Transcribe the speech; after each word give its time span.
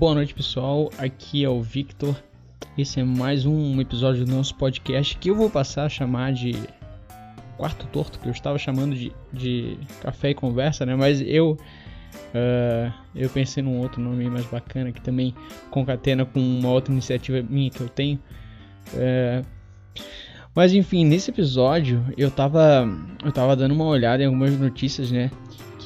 Boa 0.00 0.14
noite, 0.14 0.32
pessoal. 0.32 0.88
Aqui 0.96 1.44
é 1.44 1.48
o 1.50 1.60
Victor. 1.60 2.16
Esse 2.78 3.00
é 3.00 3.04
mais 3.04 3.44
um 3.44 3.78
episódio 3.82 4.24
do 4.24 4.34
nosso 4.34 4.54
podcast 4.54 5.14
que 5.18 5.28
eu 5.28 5.34
vou 5.34 5.50
passar 5.50 5.84
a 5.84 5.88
chamar 5.90 6.32
de 6.32 6.54
Quarto 7.58 7.86
Torto, 7.88 8.18
que 8.18 8.26
eu 8.26 8.32
estava 8.32 8.56
chamando 8.56 8.94
de, 8.94 9.12
de 9.30 9.76
Café 10.00 10.30
e 10.30 10.34
Conversa, 10.34 10.86
né? 10.86 10.96
Mas 10.96 11.20
eu 11.20 11.50
uh, 11.50 12.92
eu 13.14 13.28
pensei 13.28 13.62
num 13.62 13.78
outro 13.78 14.00
nome 14.00 14.24
mais 14.30 14.46
bacana 14.46 14.90
que 14.90 15.02
também 15.02 15.34
concatena 15.70 16.24
com 16.24 16.40
uma 16.40 16.70
outra 16.70 16.90
iniciativa 16.94 17.46
minha 17.46 17.68
que 17.68 17.82
eu 17.82 17.88
tenho. 17.90 18.18
Uh, 18.94 19.44
mas 20.54 20.72
enfim, 20.72 21.04
nesse 21.04 21.30
episódio 21.30 22.02
eu 22.16 22.30
tava 22.30 22.88
eu 23.22 23.32
tava 23.32 23.54
dando 23.54 23.72
uma 23.72 23.84
olhada 23.84 24.22
em 24.22 24.26
algumas 24.26 24.58
notícias, 24.58 25.10
né? 25.10 25.30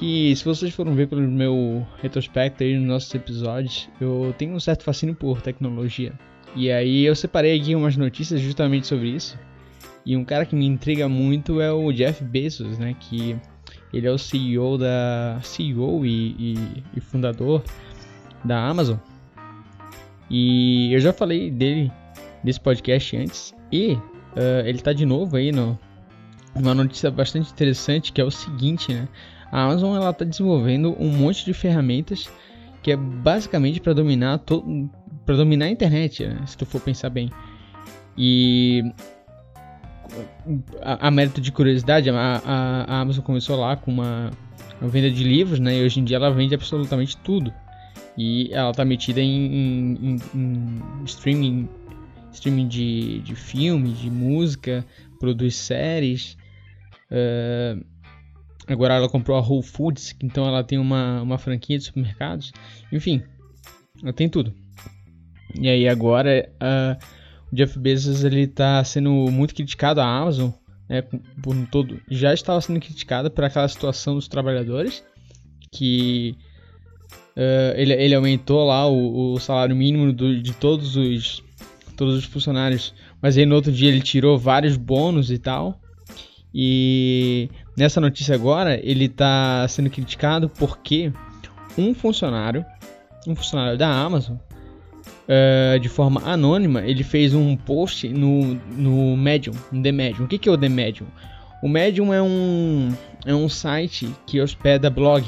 Que 0.04 0.36
se 0.36 0.44
vocês 0.44 0.74
foram 0.74 0.94
ver 0.94 1.08
pelo 1.08 1.22
meu 1.22 1.86
retrospecto 2.02 2.62
aí 2.62 2.76
nos 2.76 2.86
nossos 2.86 3.14
episódios, 3.14 3.88
eu 3.98 4.34
tenho 4.36 4.54
um 4.54 4.60
certo 4.60 4.84
fascínio 4.84 5.14
por 5.14 5.40
tecnologia. 5.40 6.12
E 6.54 6.70
aí 6.70 7.06
eu 7.06 7.16
separei 7.16 7.58
aqui 7.58 7.74
umas 7.74 7.96
notícias 7.96 8.38
justamente 8.42 8.86
sobre 8.86 9.08
isso. 9.08 9.38
E 10.04 10.14
um 10.14 10.22
cara 10.22 10.44
que 10.44 10.54
me 10.54 10.66
intriga 10.66 11.08
muito 11.08 11.58
é 11.58 11.72
o 11.72 11.90
Jeff 11.90 12.22
Bezos, 12.22 12.78
né? 12.78 12.94
Que 13.00 13.34
ele 13.94 14.06
é 14.06 14.10
o 14.10 14.18
CEO 14.18 14.76
da 14.76 15.40
CEO 15.42 16.04
e, 16.04 16.36
e, 16.38 16.84
e 16.94 17.00
fundador 17.00 17.64
da 18.44 18.62
Amazon. 18.62 18.98
E 20.28 20.92
eu 20.92 21.00
já 21.00 21.14
falei 21.14 21.50
dele 21.50 21.90
nesse 22.44 22.60
podcast 22.60 23.16
antes. 23.16 23.54
E 23.72 23.94
uh, 23.94 24.66
ele 24.66 24.80
tá 24.80 24.92
de 24.92 25.06
novo 25.06 25.34
aí 25.38 25.50
no, 25.50 25.78
uma 26.54 26.74
notícia 26.74 27.10
bastante 27.10 27.50
interessante 27.50 28.12
que 28.12 28.20
é 28.20 28.24
o 28.24 28.30
seguinte, 28.30 28.92
né? 28.92 29.08
A 29.54 29.62
Amazon 29.62 29.94
ela 29.94 30.10
está 30.10 30.24
desenvolvendo 30.24 30.96
um 30.98 31.08
monte 31.10 31.44
de 31.44 31.54
ferramentas 31.54 32.28
que 32.82 32.90
é 32.90 32.96
basicamente 32.96 33.80
para 33.80 33.92
dominar 33.92 34.40
para 35.24 35.36
dominar 35.36 35.66
a 35.66 35.70
internet, 35.70 36.26
né? 36.26 36.42
se 36.44 36.58
tu 36.58 36.66
for 36.66 36.80
pensar 36.80 37.08
bem. 37.08 37.30
E 38.18 38.82
a, 40.82 41.06
a 41.06 41.10
mérito 41.12 41.40
de 41.40 41.52
curiosidade, 41.52 42.10
a, 42.10 42.14
a, 42.44 42.96
a, 42.96 43.00
Amazon 43.02 43.24
começou 43.24 43.56
lá 43.56 43.76
com 43.76 43.92
uma, 43.92 44.32
uma, 44.80 44.90
venda 44.90 45.08
de 45.08 45.22
livros, 45.22 45.60
né? 45.60 45.78
E 45.78 45.84
hoje 45.84 46.00
em 46.00 46.04
dia 46.04 46.16
ela 46.16 46.32
vende 46.32 46.52
absolutamente 46.52 47.16
tudo. 47.18 47.54
E 48.18 48.52
ela 48.52 48.72
está 48.72 48.84
metida 48.84 49.20
em, 49.20 49.46
em, 49.94 50.20
em, 50.34 50.82
streaming, 51.04 51.68
streaming 52.32 52.66
de, 52.66 53.20
de 53.20 53.36
filme, 53.36 53.92
de 53.92 54.10
música, 54.10 54.84
produz 55.20 55.54
séries. 55.54 56.36
Uh, 57.08 57.93
Agora 58.66 58.94
ela 58.94 59.08
comprou 59.08 59.36
a 59.36 59.40
Whole 59.40 59.62
Foods, 59.62 60.16
então 60.22 60.46
ela 60.46 60.64
tem 60.64 60.78
uma, 60.78 61.20
uma 61.22 61.38
franquia 61.38 61.78
de 61.78 61.84
supermercados. 61.84 62.52
Enfim, 62.90 63.22
ela 64.02 64.12
tem 64.12 64.28
tudo. 64.28 64.54
E 65.58 65.68
aí 65.68 65.88
agora 65.88 66.50
uh, 66.54 67.04
o 67.52 67.54
Jeff 67.54 67.78
Bezos 67.78 68.24
ele 68.24 68.42
está 68.42 68.82
sendo 68.82 69.10
muito 69.30 69.54
criticado 69.54 70.00
a 70.00 70.06
Amazon, 70.06 70.50
né, 70.88 71.02
por 71.42 71.54
um 71.54 71.66
todo. 71.66 72.00
Já 72.10 72.32
estava 72.32 72.60
sendo 72.60 72.80
criticada 72.80 73.30
por 73.30 73.44
aquela 73.44 73.68
situação 73.68 74.14
dos 74.14 74.28
trabalhadores, 74.28 75.04
que 75.70 76.36
uh, 77.36 77.76
ele, 77.76 77.92
ele 77.92 78.14
aumentou 78.14 78.66
lá 78.66 78.88
o, 78.88 79.34
o 79.34 79.40
salário 79.40 79.76
mínimo 79.76 80.12
do, 80.12 80.40
de 80.40 80.52
todos 80.52 80.96
os 80.96 81.42
todos 81.96 82.16
os 82.16 82.24
funcionários, 82.24 82.92
mas 83.22 83.38
aí 83.38 83.46
no 83.46 83.54
outro 83.54 83.70
dia 83.70 83.88
ele 83.88 84.00
tirou 84.00 84.36
vários 84.36 84.76
bônus 84.76 85.30
e 85.30 85.38
tal. 85.38 85.80
E 86.54 87.50
nessa 87.76 88.00
notícia 88.00 88.34
agora, 88.34 88.78
ele 88.80 89.06
está 89.06 89.66
sendo 89.68 89.90
criticado 89.90 90.48
porque 90.48 91.12
um 91.76 91.92
funcionário, 91.92 92.64
um 93.26 93.34
funcionário 93.34 93.76
da 93.76 93.88
Amazon, 93.88 94.36
uh, 94.36 95.78
de 95.80 95.88
forma 95.88 96.22
anônima, 96.24 96.82
ele 96.82 97.02
fez 97.02 97.34
um 97.34 97.56
post 97.56 98.08
no, 98.08 98.54
no 98.76 99.16
Medium, 99.16 99.54
no 99.72 99.82
The 99.82 99.90
Medium. 99.90 100.24
O 100.26 100.28
que, 100.28 100.38
que 100.38 100.48
é 100.48 100.52
o 100.52 100.56
The 100.56 100.68
Medium? 100.68 101.08
O 101.60 101.68
Medium 101.68 102.14
é 102.14 102.22
um, 102.22 102.94
é 103.26 103.34
um 103.34 103.48
site 103.48 104.08
que 104.24 104.40
hospeda 104.40 104.88
blog. 104.88 105.26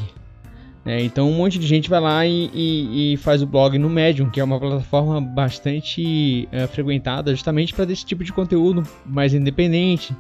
Né? 0.85 1.03
Então 1.03 1.29
um 1.29 1.35
monte 1.35 1.59
de 1.59 1.67
gente 1.67 1.91
vai 1.91 2.01
lá 2.01 2.25
e, 2.25 2.51
e, 2.55 3.15
e, 3.15 3.17
faz 3.17 3.43
o 3.43 3.47
blog 3.47 3.77
no 3.79 3.91
Medium, 3.91 4.31
que 4.31 4.39
é 4.39 4.45
uma 4.45 4.61
plataforma 4.61 5.21
bastante 5.21 6.49
uh, 6.53 6.69
frequentada 6.69 7.33
justamente 7.33 7.75
para 7.75 7.85
desse 7.85 8.07
tipo 8.07 8.23
de 8.23 8.33
conteúdo 8.33 8.85
mais 9.05 9.35
independente 9.35 10.15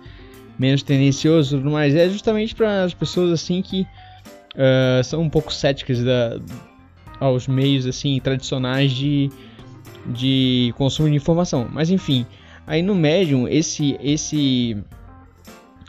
menos 0.58 0.82
tendencioso 0.82 1.60
mais. 1.60 1.94
É 1.94 2.08
justamente 2.08 2.54
para 2.54 2.84
as 2.84 2.94
pessoas 2.94 3.32
assim 3.32 3.62
que 3.62 3.82
uh, 3.82 5.04
são 5.04 5.22
um 5.22 5.30
pouco 5.30 5.52
céticas 5.52 6.02
da, 6.02 6.38
aos 7.20 7.46
meios 7.46 7.86
assim 7.86 8.18
tradicionais 8.20 8.92
de, 8.92 9.30
de 10.06 10.74
consumo 10.76 11.08
de 11.08 11.16
informação. 11.16 11.68
Mas 11.70 11.90
enfim, 11.90 12.26
aí 12.66 12.82
no 12.82 12.94
Medium, 12.94 13.48
esse, 13.48 13.96
esse 14.02 14.76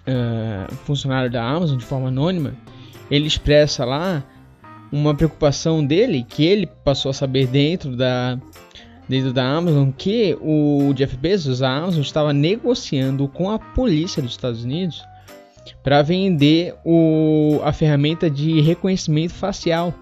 uh, 0.07 0.73
funcionário 0.85 1.29
da 1.29 1.43
Amazon, 1.43 1.77
de 1.77 1.85
forma 1.85 2.07
anônima, 2.07 2.53
ele 3.09 3.27
expressa 3.27 3.85
lá 3.85 4.23
uma 4.91 5.13
preocupação 5.13 5.85
dele, 5.85 6.25
que 6.27 6.45
ele 6.45 6.65
passou 6.65 7.09
a 7.09 7.13
saber 7.13 7.47
dentro 7.47 7.95
da, 7.95 8.39
dentro 9.07 9.31
da 9.31 9.43
Amazon 9.43 9.89
que 9.91 10.37
o 10.41 10.93
Jeff 10.93 11.15
Bezos, 11.17 11.61
a 11.61 11.69
Amazon, 11.69 12.01
estava 12.01 12.33
negociando 12.33 13.27
com 13.27 13.49
a 13.49 13.57
polícia 13.57 14.21
dos 14.21 14.31
Estados 14.31 14.63
Unidos 14.63 15.03
para 15.83 16.01
vender 16.01 16.75
o, 16.85 17.59
a 17.63 17.71
ferramenta 17.71 18.29
de 18.29 18.61
reconhecimento 18.61 19.33
facial 19.33 19.93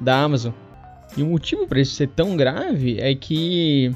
da 0.00 0.20
Amazon. 0.20 0.52
E 1.16 1.22
o 1.22 1.26
motivo 1.26 1.66
para 1.66 1.80
isso 1.80 1.94
ser 1.94 2.08
tão 2.08 2.36
grave 2.36 2.98
é 2.98 3.14
que 3.14 3.94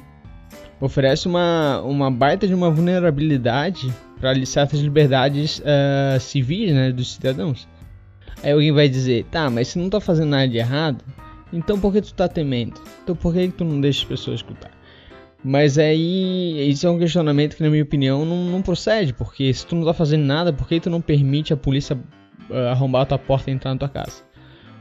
oferece 0.80 1.26
uma, 1.26 1.80
uma 1.82 2.10
baita 2.10 2.46
de 2.46 2.54
uma 2.54 2.70
vulnerabilidade 2.70 3.92
para 4.20 4.44
certas 4.44 4.80
liberdades 4.80 5.60
uh, 5.60 6.20
civis 6.20 6.72
né, 6.72 6.92
dos 6.92 7.14
cidadãos. 7.14 7.66
Aí 8.42 8.52
alguém 8.52 8.72
vai 8.72 8.88
dizer, 8.88 9.25
tá, 9.30 9.48
mas 9.48 9.69
se 9.69 9.78
não 9.78 9.86
está 9.86 10.00
fazendo 10.00 10.28
nada 10.28 10.48
de 10.48 10.58
errado, 10.58 11.02
então 11.52 11.78
por 11.78 11.92
que 11.92 12.00
tu 12.00 12.14
tá 12.14 12.28
temendo? 12.28 12.80
Então 13.02 13.14
por 13.14 13.32
que 13.32 13.48
tu 13.48 13.64
não 13.64 13.80
deixa 13.80 14.00
as 14.00 14.08
pessoas 14.08 14.36
escutar? 14.36 14.70
Mas 15.48 15.78
aí, 15.78 16.68
isso 16.68 16.86
é 16.88 16.90
um 16.90 16.98
questionamento 16.98 17.56
que, 17.56 17.62
na 17.62 17.70
minha 17.70 17.82
opinião, 17.82 18.24
não, 18.24 18.46
não 18.46 18.62
procede, 18.62 19.12
porque 19.12 19.54
se 19.54 19.64
tu 19.64 19.76
não 19.76 19.84
tá 19.84 19.94
fazendo 19.94 20.24
nada, 20.24 20.52
por 20.52 20.66
que 20.66 20.80
tu 20.80 20.90
não 20.90 21.00
permite 21.00 21.52
a 21.52 21.56
polícia 21.56 21.96
uh, 22.50 22.68
arrombar 22.72 23.02
a 23.02 23.06
tua 23.06 23.18
porta 23.18 23.48
e 23.48 23.54
entrar 23.54 23.72
na 23.72 23.78
tua 23.78 23.88
casa? 23.88 24.24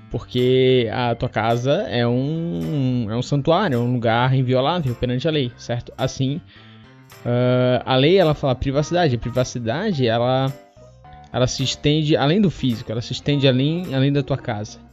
Porque 0.10 0.90
a 0.92 1.14
tua 1.14 1.30
casa 1.30 1.84
é 1.84 2.08
um, 2.08 3.08
é 3.12 3.16
um 3.16 3.22
santuário, 3.22 3.76
é 3.76 3.80
um 3.80 3.94
lugar 3.94 4.34
inviolável 4.34 4.96
perante 4.96 5.28
a 5.28 5.32
lei, 5.32 5.52
certo? 5.56 5.94
Assim, 5.96 6.38
uh, 7.24 7.84
a 7.86 7.96
lei 7.96 8.18
ela 8.18 8.34
fala 8.34 8.56
privacidade, 8.56 9.16
a 9.16 9.20
privacidade 9.20 10.08
ela, 10.08 10.52
ela 11.32 11.46
se 11.46 11.62
estende 11.62 12.18
além 12.18 12.42
do 12.42 12.50
físico, 12.50 12.92
ela 12.92 13.02
se 13.02 13.14
estende 13.14 13.48
além, 13.48 13.94
além 13.94 14.12
da 14.12 14.24
tua 14.24 14.38
casa 14.38 14.85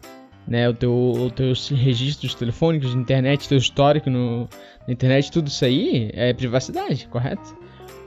né, 0.47 0.69
o 0.69 0.75
teu, 0.75 0.93
os 0.93 1.33
teus 1.33 1.69
registros 1.69 2.35
telefônicos, 2.35 2.91
de 2.91 2.97
internet, 2.97 3.49
teu 3.49 3.59
histórico 3.59 4.11
no, 4.11 4.49
na 4.87 4.93
internet, 4.93 5.31
tudo 5.31 5.49
isso 5.49 5.65
aí 5.65 6.11
é 6.13 6.33
privacidade, 6.33 7.07
correto? 7.09 7.57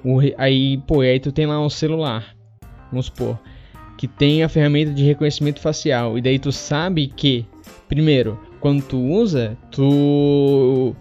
O, 0.03 0.19
aí, 0.37 0.77
pô, 0.85 1.01
aí 1.01 1.19
tu 1.19 1.31
tem 1.31 1.45
lá 1.45 1.59
um 1.59 1.69
celular, 1.69 2.35
vamos 2.91 3.07
supor, 3.07 3.39
que 3.97 4.07
tem 4.07 4.43
a 4.43 4.49
ferramenta 4.49 4.91
de 4.91 5.03
reconhecimento 5.03 5.59
facial, 5.59 6.17
e 6.17 6.21
daí 6.21 6.37
tu 6.37 6.51
sabe 6.51 7.07
que, 7.07 7.45
primeiro, 7.87 8.39
quando 8.59 8.83
tu 8.83 8.99
usa, 8.99 9.57
tu 9.71 10.95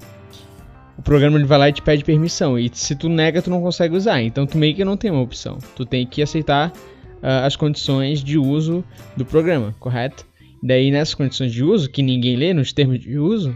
o 0.97 1.03
programa 1.03 1.37
ele 1.37 1.47
vai 1.47 1.59
lá 1.59 1.69
e 1.69 1.73
te 1.73 1.83
pede 1.83 2.05
permissão. 2.05 2.59
E 2.59 2.71
se 2.73 2.95
tu 2.95 3.09
nega, 3.09 3.43
tu 3.43 3.51
não 3.51 3.61
consegue 3.61 3.97
usar. 3.97 4.23
Então 4.23 4.47
tu 4.47 4.57
meio 4.57 4.75
que 4.75 4.85
não 4.85 4.97
tem 4.97 5.11
uma 5.11 5.21
opção. 5.21 5.59
Tu 5.75 5.85
tem 5.85 6.07
que 6.07 6.23
aceitar 6.23 6.71
uh, 6.71 7.45
as 7.45 7.57
condições 7.57 8.23
de 8.23 8.39
uso 8.39 8.85
do 9.17 9.25
programa, 9.25 9.75
correto? 9.81 10.25
Daí, 10.65 10.91
nessas 10.91 11.13
condições 11.13 11.53
de 11.53 11.63
uso, 11.63 11.91
que 11.91 12.03
ninguém 12.03 12.37
lê 12.37 12.55
nos 12.55 12.73
termos 12.73 12.99
de 12.99 13.19
uso, 13.19 13.55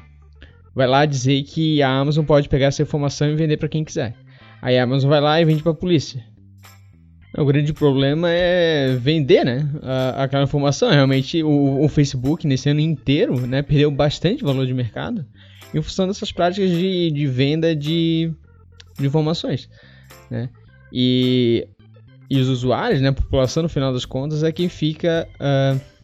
vai 0.75 0.87
lá 0.87 1.07
dizer 1.07 1.43
que 1.45 1.83
a 1.83 1.89
Amazon 1.89 2.23
pode 2.23 2.51
pegar 2.51 2.67
essa 2.67 2.83
informação 2.83 3.31
e 3.31 3.35
vender 3.35 3.57
para 3.57 3.67
quem 3.67 3.83
quiser. 3.83 4.15
Aí 4.61 4.79
a 4.79 4.83
Amazon 4.83 5.09
vai 5.09 5.21
lá 5.23 5.41
e 5.41 5.45
vende 5.47 5.63
para 5.63 5.73
a 5.73 5.75
polícia. 5.75 6.23
O 7.35 7.47
grande 7.47 7.73
problema 7.73 8.29
é 8.31 8.95
vender, 9.01 9.43
né? 9.43 9.71
aquela 10.17 10.45
informação. 10.45 10.91
Realmente, 10.91 11.43
o, 11.43 11.83
o, 11.83 11.89
Facebook, 11.89 12.47
nesse 12.47 12.69
ano 12.69 12.81
inteiro, 12.81 13.41
né, 13.47 13.63
perdeu 13.63 13.91
bastante 13.91 14.45
valor 14.45 14.67
de 14.67 14.75
mercado 14.75 15.25
em 15.73 15.81
função 15.81 16.07
dessas 16.07 16.31
práticas 16.31 16.71
de, 16.71 17.11
de 17.11 17.27
venda 17.27 17.75
de, 17.75 18.31
de 18.99 19.07
informações, 19.07 19.69
né? 20.31 20.49
E, 20.93 21.69
e 22.29 22.39
os 22.39 22.49
usuários, 22.49 23.01
né, 23.01 23.09
a 23.09 23.13
população, 23.13 23.63
no 23.63 23.69
final 23.69 23.95
das 23.95 24.05
contas, 24.05 24.43
é 24.43 24.53
quem 24.53 24.69
fica... 24.69 25.27
Uh, 25.41 25.98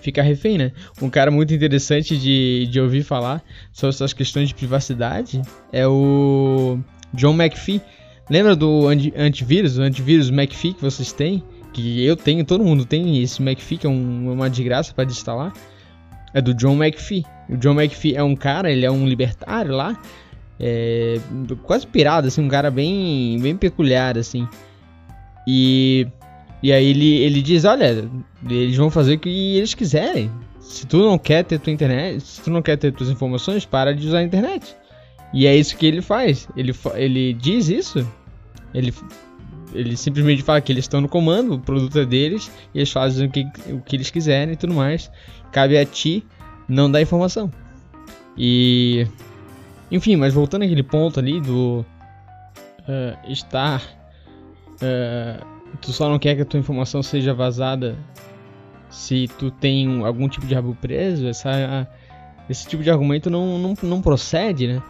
fica 0.00 0.22
refém, 0.22 0.58
né? 0.58 0.72
Um 1.00 1.10
cara 1.10 1.30
muito 1.30 1.54
interessante 1.54 2.16
de, 2.16 2.66
de 2.70 2.80
ouvir 2.80 3.02
falar 3.02 3.42
sobre 3.72 3.94
essas 3.94 4.12
questões 4.12 4.48
de 4.48 4.54
privacidade 4.54 5.40
é 5.72 5.86
o 5.86 6.78
John 7.14 7.34
McPhee. 7.34 7.80
Lembra 8.28 8.54
do 8.54 8.86
anti 8.86 9.12
antivírus, 9.16 9.78
o 9.78 9.82
antivírus 9.82 10.30
McPhee 10.30 10.74
que 10.74 10.82
vocês 10.82 11.12
têm? 11.12 11.42
Que 11.72 12.04
eu 12.04 12.16
tenho, 12.16 12.44
todo 12.44 12.64
mundo 12.64 12.84
tem 12.84 13.22
esse 13.22 13.42
McPhee, 13.42 13.78
que 13.78 13.86
é 13.86 13.90
um, 13.90 14.32
uma 14.32 14.50
desgraça 14.50 14.92
para 14.94 15.04
instalar. 15.04 15.52
é 16.32 16.40
do 16.40 16.54
John 16.54 16.82
McPhee. 16.82 17.24
O 17.48 17.56
John 17.56 17.80
McPhee 17.80 18.14
é 18.16 18.22
um 18.22 18.36
cara, 18.36 18.70
ele 18.70 18.86
é 18.86 18.90
um 18.90 19.06
libertário 19.06 19.72
lá, 19.74 20.00
é, 20.58 21.18
quase 21.62 21.86
pirado, 21.86 22.28
assim, 22.28 22.42
um 22.42 22.48
cara 22.48 22.70
bem, 22.70 23.38
bem 23.40 23.56
peculiar, 23.56 24.18
assim. 24.18 24.46
E, 25.46 26.06
e 26.62 26.72
aí 26.72 26.86
ele, 26.86 27.16
ele 27.18 27.42
diz, 27.42 27.64
olha, 27.64 28.08
eles 28.48 28.76
vão 28.76 28.90
fazer 28.90 29.14
o 29.14 29.18
que 29.18 29.56
eles 29.56 29.74
quiserem. 29.74 30.30
Se 30.58 30.86
tu 30.86 30.98
não 30.98 31.18
quer 31.18 31.44
ter 31.44 31.58
tua 31.58 31.72
internet, 31.72 32.20
se 32.22 32.42
tu 32.42 32.50
não 32.50 32.62
quer 32.62 32.76
ter 32.76 32.92
tuas 32.92 33.08
informações, 33.08 33.64
para 33.64 33.94
de 33.94 34.06
usar 34.06 34.18
a 34.18 34.22
internet. 34.22 34.76
E 35.32 35.46
é 35.46 35.56
isso 35.56 35.76
que 35.76 35.86
ele 35.86 36.02
faz. 36.02 36.48
Ele, 36.56 36.74
ele 36.94 37.32
diz 37.32 37.68
isso. 37.68 38.06
Ele, 38.74 38.92
ele 39.72 39.96
simplesmente 39.96 40.42
fala 40.42 40.60
que 40.60 40.70
eles 40.70 40.84
estão 40.84 41.00
no 41.00 41.08
comando, 41.08 41.54
o 41.54 41.58
produto 41.58 41.98
é 41.98 42.04
deles, 42.04 42.50
e 42.74 42.78
eles 42.78 42.92
fazem 42.92 43.26
o 43.26 43.30
que, 43.30 43.46
o 43.72 43.80
que 43.80 43.96
eles 43.96 44.10
quiserem 44.10 44.54
e 44.54 44.56
tudo 44.56 44.74
mais. 44.74 45.10
Cabe 45.50 45.78
a 45.78 45.84
ti 45.84 46.24
não 46.68 46.90
dar 46.90 47.00
informação. 47.00 47.50
E. 48.36 49.06
Enfim, 49.90 50.14
mas 50.14 50.32
voltando 50.32 50.62
àquele 50.62 50.82
ponto 50.82 51.18
ali 51.18 51.40
do. 51.40 51.84
Uh, 52.80 53.32
estar. 53.32 53.82
Uh, 54.74 55.59
tu 55.80 55.92
só 55.92 56.08
não 56.08 56.18
quer 56.18 56.36
que 56.36 56.42
a 56.42 56.44
tua 56.44 56.60
informação 56.60 57.02
seja 57.02 57.34
vazada 57.34 57.96
se 58.88 59.28
tu 59.38 59.50
tem 59.50 60.04
algum 60.04 60.28
tipo 60.28 60.46
de 60.46 60.54
rabo 60.54 60.76
preso, 60.80 61.28
essa, 61.28 61.88
esse 62.48 62.66
tipo 62.66 62.82
de 62.82 62.90
argumento 62.90 63.30
não, 63.30 63.58
não, 63.58 63.74
não 63.82 64.02
procede, 64.02 64.66
né? 64.66 64.82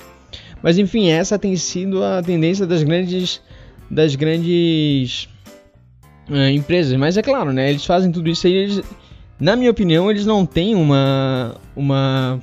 Mas 0.62 0.78
enfim, 0.78 1.08
essa 1.10 1.38
tem 1.38 1.54
sido 1.56 2.02
a 2.02 2.22
tendência 2.22 2.66
das 2.66 2.82
grandes 2.82 3.42
das 3.90 4.14
grandes 4.14 5.28
uh, 6.28 6.48
empresas. 6.50 6.96
Mas 6.98 7.16
é 7.16 7.22
claro, 7.22 7.52
né? 7.52 7.70
Eles 7.70 7.84
fazem 7.84 8.12
tudo 8.12 8.28
isso 8.28 8.46
aí. 8.46 8.52
Eles, 8.52 8.82
na 9.38 9.56
minha 9.56 9.70
opinião, 9.70 10.10
eles 10.10 10.24
não 10.24 10.46
têm 10.46 10.74
uma 10.74 11.56
uma 11.74 12.40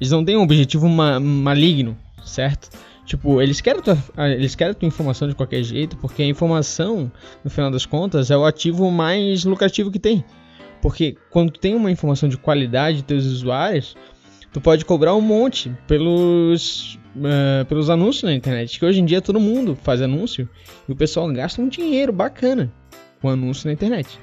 eles 0.00 0.10
não 0.10 0.24
têm 0.24 0.36
um 0.36 0.42
objetivo 0.42 0.88
ma 0.88 1.18
maligno, 1.18 1.96
certo? 2.24 2.68
Tipo, 3.06 3.40
eles 3.40 3.60
querem, 3.60 3.80
tua, 3.80 3.96
eles 4.18 4.56
querem 4.56 4.74
tua 4.74 4.88
informação 4.88 5.28
de 5.28 5.34
qualquer 5.34 5.62
jeito, 5.62 5.96
porque 5.96 6.22
a 6.22 6.26
informação, 6.26 7.10
no 7.44 7.48
final 7.48 7.70
das 7.70 7.86
contas, 7.86 8.32
é 8.32 8.36
o 8.36 8.44
ativo 8.44 8.90
mais 8.90 9.44
lucrativo 9.44 9.92
que 9.92 9.98
tem. 10.00 10.24
Porque 10.82 11.16
quando 11.30 11.52
tem 11.52 11.76
uma 11.76 11.90
informação 11.90 12.28
de 12.28 12.36
qualidade 12.36 12.98
de 12.98 13.04
teus 13.04 13.24
usuários, 13.24 13.96
tu 14.52 14.60
pode 14.60 14.84
cobrar 14.84 15.14
um 15.14 15.20
monte 15.20 15.72
pelos, 15.86 16.98
uh, 17.16 17.64
pelos 17.68 17.88
anúncios 17.88 18.24
na 18.24 18.34
internet. 18.34 18.76
Que 18.76 18.84
hoje 18.84 19.00
em 19.00 19.04
dia 19.04 19.22
todo 19.22 19.38
mundo 19.38 19.78
faz 19.82 20.02
anúncio 20.02 20.48
e 20.88 20.92
o 20.92 20.96
pessoal 20.96 21.32
gasta 21.32 21.62
um 21.62 21.68
dinheiro 21.68 22.12
bacana 22.12 22.72
com 23.22 23.28
anúncio 23.28 23.68
na 23.68 23.72
internet. 23.72 24.18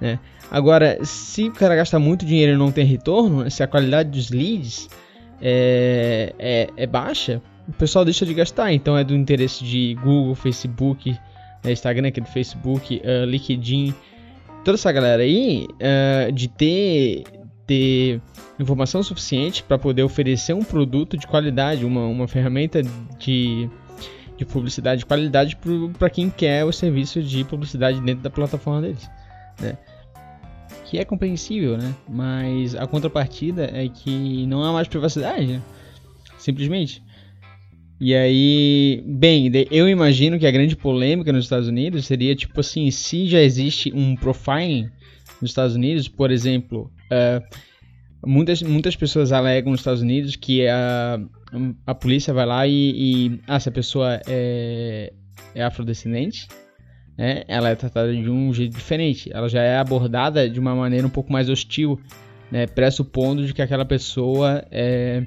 Né? 0.00 0.18
Agora, 0.50 0.98
se 1.04 1.48
o 1.48 1.52
cara 1.52 1.76
gasta 1.76 1.98
muito 1.98 2.24
dinheiro 2.24 2.54
e 2.54 2.56
não 2.56 2.72
tem 2.72 2.86
retorno, 2.86 3.48
se 3.50 3.62
a 3.62 3.66
qualidade 3.66 4.10
dos 4.10 4.30
leads 4.30 4.88
é, 5.40 6.34
é, 6.38 6.68
é 6.76 6.86
baixa, 6.86 7.42
o 7.68 7.72
pessoal 7.72 8.04
deixa 8.04 8.26
de 8.26 8.34
gastar. 8.34 8.72
Então 8.72 8.96
é 8.96 9.04
do 9.04 9.14
interesse 9.14 9.64
de 9.64 9.94
Google, 10.02 10.34
Facebook, 10.34 11.16
né, 11.64 11.72
Instagram, 11.72 12.10
que 12.10 12.20
é 12.20 12.22
do 12.22 12.28
Facebook, 12.28 13.00
uh, 13.04 13.24
LinkedIn, 13.24 13.94
toda 14.64 14.76
essa 14.76 14.90
galera 14.90 15.22
aí, 15.22 15.66
uh, 15.70 16.32
de 16.32 16.48
ter, 16.48 17.24
ter 17.66 18.20
informação 18.58 19.02
suficiente 19.02 19.62
para 19.62 19.78
poder 19.78 20.02
oferecer 20.02 20.52
um 20.52 20.64
produto 20.64 21.16
de 21.16 21.26
qualidade, 21.26 21.84
uma, 21.84 22.06
uma 22.06 22.28
ferramenta 22.28 22.82
de, 23.18 23.68
de 24.36 24.44
publicidade 24.44 25.00
de 25.00 25.06
qualidade 25.06 25.56
para 25.98 26.10
quem 26.10 26.30
quer 26.30 26.64
o 26.64 26.72
serviço 26.72 27.22
de 27.22 27.44
publicidade 27.44 28.00
dentro 28.00 28.22
da 28.22 28.30
plataforma 28.30 28.82
deles. 28.82 29.08
Né? 29.60 29.76
Que 30.84 30.98
é 30.98 31.04
compreensível, 31.04 31.78
né? 31.78 31.94
Mas 32.06 32.74
a 32.74 32.86
contrapartida 32.86 33.70
é 33.72 33.88
que 33.88 34.46
não 34.46 34.62
há 34.62 34.72
mais 34.72 34.86
privacidade, 34.88 35.46
né? 35.46 35.62
Simplesmente. 36.36 37.02
E 38.04 38.16
aí, 38.16 39.00
bem, 39.06 39.48
eu 39.70 39.88
imagino 39.88 40.36
que 40.36 40.44
a 40.44 40.50
grande 40.50 40.74
polêmica 40.74 41.32
nos 41.32 41.44
Estados 41.44 41.68
Unidos 41.68 42.04
seria 42.04 42.34
tipo 42.34 42.58
assim, 42.58 42.90
se 42.90 43.28
já 43.28 43.40
existe 43.40 43.92
um 43.94 44.16
profiling 44.16 44.90
nos 45.40 45.52
Estados 45.52 45.76
Unidos, 45.76 46.08
por 46.08 46.32
exemplo, 46.32 46.90
uh, 47.12 48.26
muitas, 48.26 48.60
muitas 48.60 48.96
pessoas 48.96 49.30
alegam 49.30 49.70
nos 49.70 49.82
Estados 49.82 50.02
Unidos 50.02 50.34
que 50.34 50.66
a, 50.66 51.20
a 51.86 51.94
polícia 51.94 52.34
vai 52.34 52.44
lá 52.44 52.66
e, 52.66 52.72
e 52.72 53.40
ah, 53.46 53.60
se 53.60 53.68
a 53.68 53.72
pessoa 53.72 54.20
é, 54.26 55.12
é 55.54 55.62
afrodescendente, 55.62 56.48
né, 57.16 57.44
ela 57.46 57.68
é 57.68 57.76
tratada 57.76 58.12
de 58.12 58.28
um 58.28 58.52
jeito 58.52 58.76
diferente, 58.76 59.30
ela 59.32 59.48
já 59.48 59.62
é 59.62 59.78
abordada 59.78 60.50
de 60.50 60.58
uma 60.58 60.74
maneira 60.74 61.06
um 61.06 61.10
pouco 61.10 61.32
mais 61.32 61.48
hostil, 61.48 62.00
né, 62.50 62.66
pressupondo 62.66 63.46
de 63.46 63.54
que 63.54 63.62
aquela 63.62 63.84
pessoa 63.84 64.66
é, 64.72 65.24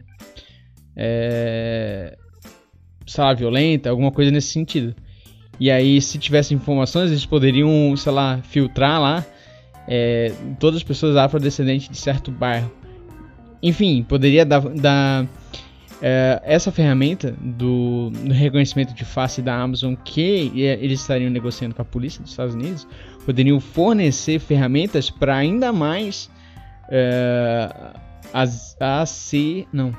é 0.93 2.17
sei 3.05 3.23
lá, 3.23 3.33
violenta, 3.33 3.89
alguma 3.89 4.11
coisa 4.11 4.31
nesse 4.31 4.49
sentido. 4.49 4.95
E 5.59 5.71
aí, 5.71 6.01
se 6.01 6.17
tivesse 6.17 6.53
informações, 6.53 7.11
eles 7.11 7.25
poderiam, 7.25 7.95
sei 7.95 8.11
lá, 8.11 8.39
filtrar 8.43 9.01
lá 9.01 9.25
é, 9.87 10.31
todas 10.59 10.77
as 10.77 10.83
pessoas 10.83 11.15
afrodescendentes 11.15 11.89
de 11.89 11.97
certo 11.97 12.31
bairro. 12.31 12.71
Enfim, 13.61 14.03
poderia 14.03 14.45
dar, 14.45 14.59
dar 14.61 15.25
é, 16.01 16.41
essa 16.43 16.71
ferramenta 16.71 17.31
do, 17.39 18.09
do, 18.09 18.33
reconhecimento 18.33 18.93
de 18.93 19.05
face 19.05 19.41
da 19.41 19.55
Amazon 19.55 19.95
que 19.95 20.51
eles 20.55 21.01
estariam 21.01 21.29
negociando 21.29 21.73
com 21.73 21.81
a 21.81 21.85
polícia 21.85 22.21
dos 22.21 22.31
Estados 22.31 22.53
Unidos, 22.53 22.87
poderiam 23.25 23.59
fornecer 23.59 24.39
ferramentas 24.39 25.09
para 25.09 25.35
ainda 25.35 25.71
mais 25.71 26.29
é, 26.89 27.69
as, 28.33 28.75
a 28.79 29.05
ser, 29.05 29.67
não, 29.71 29.95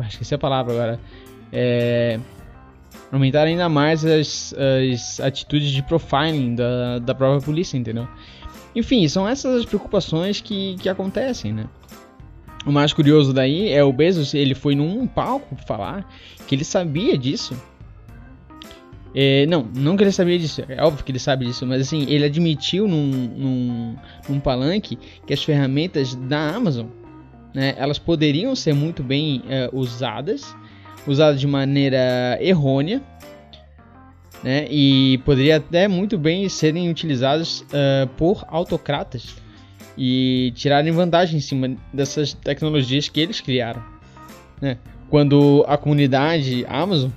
é 0.00 0.34
a 0.34 0.38
palavra 0.38 0.72
agora 0.72 1.00
é, 1.54 2.18
aumentar 3.12 3.46
ainda 3.46 3.68
mais 3.68 4.04
as, 4.04 4.52
as 4.92 5.20
atitudes 5.20 5.70
de 5.70 5.82
profiling 5.84 6.56
da, 6.56 6.98
da 6.98 7.14
própria 7.14 7.40
polícia, 7.40 7.78
entendeu? 7.78 8.08
Enfim, 8.74 9.06
são 9.06 9.26
essas 9.26 9.60
as 9.60 9.64
preocupações 9.64 10.40
que, 10.40 10.74
que 10.80 10.88
acontecem, 10.88 11.52
né? 11.52 11.66
O 12.66 12.72
mais 12.72 12.92
curioso 12.92 13.32
daí 13.32 13.68
é 13.68 13.84
o 13.84 13.92
Bezos, 13.92 14.34
ele 14.34 14.54
foi 14.54 14.74
num 14.74 15.06
palco 15.06 15.54
falar 15.66 16.08
que 16.48 16.54
ele 16.54 16.64
sabia 16.64 17.16
disso. 17.16 17.54
É, 19.14 19.46
não, 19.46 19.68
não 19.76 19.96
que 19.96 20.02
ele 20.02 20.10
sabia 20.10 20.36
disso, 20.36 20.64
é 20.68 20.82
óbvio 20.82 21.04
que 21.04 21.12
ele 21.12 21.20
sabe 21.20 21.46
disso, 21.46 21.64
mas 21.64 21.82
assim, 21.82 22.04
ele 22.08 22.24
admitiu 22.24 22.88
num, 22.88 23.06
num, 23.06 23.96
num 24.28 24.40
palanque 24.40 24.98
que 25.24 25.32
as 25.32 25.44
ferramentas 25.44 26.16
da 26.16 26.52
Amazon, 26.52 26.86
né, 27.54 27.74
elas 27.76 27.96
poderiam 27.96 28.56
ser 28.56 28.74
muito 28.74 29.04
bem 29.04 29.40
é, 29.48 29.70
usadas 29.72 30.56
usada 31.06 31.36
de 31.36 31.46
maneira 31.46 32.38
errônea, 32.40 33.02
né? 34.42 34.66
E 34.70 35.18
poderia 35.24 35.56
até 35.56 35.88
muito 35.88 36.18
bem 36.18 36.48
serem 36.48 36.90
utilizados 36.90 37.62
uh, 37.62 38.06
por 38.16 38.44
autocratas 38.48 39.36
e 39.96 40.52
tirarem 40.54 40.92
vantagem 40.92 41.38
em 41.38 41.40
cima 41.40 41.76
dessas 41.92 42.34
tecnologias 42.34 43.08
que 43.08 43.20
eles 43.20 43.40
criaram, 43.40 43.82
né? 44.60 44.76
Quando 45.08 45.64
a 45.68 45.76
comunidade 45.76 46.64
Amazon 46.68 47.10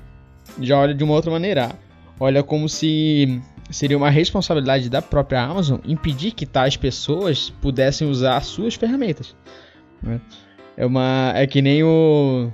já 0.62 0.79
olha 0.79 0.93
de 0.93 1.03
uma 1.03 1.13
outra 1.13 1.31
maneira, 1.31 1.72
olha 2.19 2.43
como 2.43 2.69
se 2.69 3.41
seria 3.69 3.98
uma 3.98 4.10
responsabilidade 4.10 4.89
da 4.89 5.01
própria 5.01 5.41
Amazon 5.41 5.79
impedir 5.86 6.31
que 6.31 6.46
tais 6.46 6.77
pessoas 6.77 7.50
pudessem 7.62 8.10
usar 8.10 8.41
suas 8.41 8.75
ferramentas. 8.75 9.36
Né? 10.01 10.22
É 10.75 10.86
uma 10.86 11.34
é 11.36 11.46
que 11.48 11.62
nem 11.62 11.84
o 11.84 12.51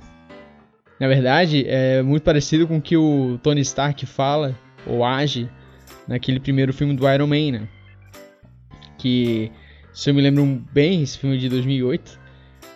na 1.04 1.08
verdade, 1.08 1.66
é 1.68 2.00
muito 2.00 2.22
parecido 2.22 2.66
com 2.66 2.78
o 2.78 2.80
que 2.80 2.96
o 2.96 3.38
Tony 3.42 3.60
Stark 3.60 4.06
fala 4.06 4.58
ou 4.86 5.04
age 5.04 5.50
naquele 6.08 6.40
primeiro 6.40 6.72
filme 6.72 6.96
do 6.96 7.06
Iron 7.06 7.26
Man, 7.26 7.60
né? 7.60 7.68
Que, 8.96 9.52
se 9.92 10.08
eu 10.08 10.14
me 10.14 10.22
lembro 10.22 10.64
bem, 10.72 11.02
esse 11.02 11.18
filme 11.18 11.36
de 11.36 11.50
2008, 11.50 12.18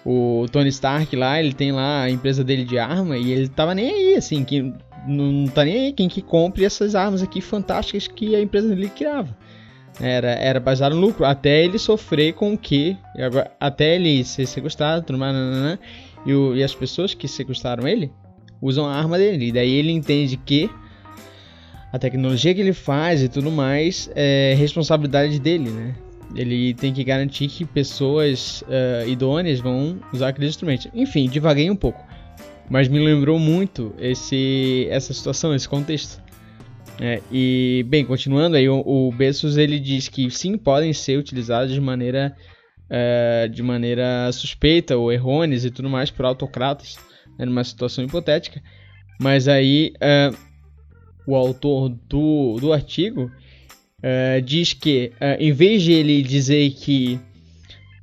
o 0.04 0.44
Tony 0.52 0.68
Stark 0.68 1.16
lá, 1.16 1.40
ele 1.40 1.54
tem 1.54 1.72
lá 1.72 2.02
a 2.02 2.10
empresa 2.10 2.44
dele 2.44 2.66
de 2.66 2.78
arma 2.78 3.16
e 3.16 3.32
ele 3.32 3.48
tava 3.48 3.74
nem 3.74 3.90
aí, 3.90 4.16
assim, 4.16 4.44
que 4.44 4.74
não 5.06 5.46
tá 5.46 5.64
nem 5.64 5.86
aí 5.86 5.92
quem 5.94 6.06
que 6.06 6.20
compre 6.20 6.66
essas 6.66 6.94
armas 6.94 7.22
aqui 7.22 7.40
fantásticas 7.40 8.06
que 8.08 8.36
a 8.36 8.42
empresa 8.42 8.68
dele 8.68 8.90
criava. 8.90 9.34
Era, 9.98 10.32
era 10.32 10.60
baseado 10.60 10.94
no 10.94 11.00
lucro, 11.00 11.24
até 11.24 11.64
ele 11.64 11.78
sofrer 11.78 12.34
com 12.34 12.52
o 12.52 12.58
que, 12.58 12.94
até 13.58 13.96
ele 13.96 14.22
ser 14.22 14.44
sequestrado, 14.44 15.06
tudo 15.06 15.18
mais, 15.18 15.34
e, 16.28 16.34
o, 16.34 16.54
e 16.54 16.62
as 16.62 16.74
pessoas 16.74 17.14
que 17.14 17.26
sequestraram 17.26 17.88
ele 17.88 18.12
usam 18.60 18.84
a 18.84 18.94
arma 18.94 19.16
dele. 19.16 19.46
E 19.46 19.52
daí 19.52 19.72
ele 19.72 19.90
entende 19.90 20.36
que 20.36 20.68
a 21.90 21.98
tecnologia 21.98 22.54
que 22.54 22.60
ele 22.60 22.74
faz 22.74 23.22
e 23.22 23.28
tudo 23.30 23.50
mais 23.50 24.10
é 24.14 24.54
responsabilidade 24.58 25.40
dele, 25.40 25.70
né? 25.70 25.94
Ele 26.36 26.74
tem 26.74 26.92
que 26.92 27.02
garantir 27.02 27.48
que 27.48 27.64
pessoas 27.64 28.62
uh, 28.62 29.08
idôneas 29.08 29.60
vão 29.60 29.98
usar 30.12 30.28
aqueles 30.28 30.50
instrumentos. 30.50 30.88
Enfim, 30.92 31.26
divaguei 31.30 31.70
um 31.70 31.76
pouco, 31.76 32.04
mas 32.68 32.88
me 32.88 32.98
lembrou 32.98 33.38
muito 33.38 33.94
esse, 33.98 34.86
essa 34.90 35.14
situação, 35.14 35.54
esse 35.54 35.66
contexto. 35.66 36.22
É, 37.00 37.22
e 37.32 37.86
bem, 37.88 38.04
continuando 38.04 38.56
aí, 38.56 38.68
o, 38.68 38.82
o 38.84 39.10
Bezos 39.12 39.56
ele 39.56 39.78
diz 39.78 40.08
que 40.08 40.30
sim 40.30 40.58
podem 40.58 40.92
ser 40.92 41.16
utilizados 41.16 41.72
de 41.72 41.80
maneira 41.80 42.36
é, 42.90 43.48
de 43.48 43.62
maneira 43.62 44.30
suspeita 44.32 44.96
ou 44.96 45.12
errôneas 45.12 45.64
e 45.64 45.70
tudo 45.70 45.88
mais 45.88 46.10
por 46.10 46.24
autocratas, 46.24 46.98
né, 47.38 47.44
numa 47.44 47.64
situação 47.64 48.04
hipotética. 48.04 48.62
Mas 49.20 49.48
aí 49.48 49.92
é, 50.00 50.30
o 51.26 51.34
autor 51.34 51.90
do, 52.08 52.56
do 52.60 52.72
artigo 52.72 53.30
é, 54.02 54.40
diz 54.40 54.72
que, 54.72 55.12
é, 55.20 55.36
em 55.38 55.52
vez 55.52 55.82
de 55.82 55.92
ele 55.92 56.22
dizer 56.22 56.70
que 56.70 57.18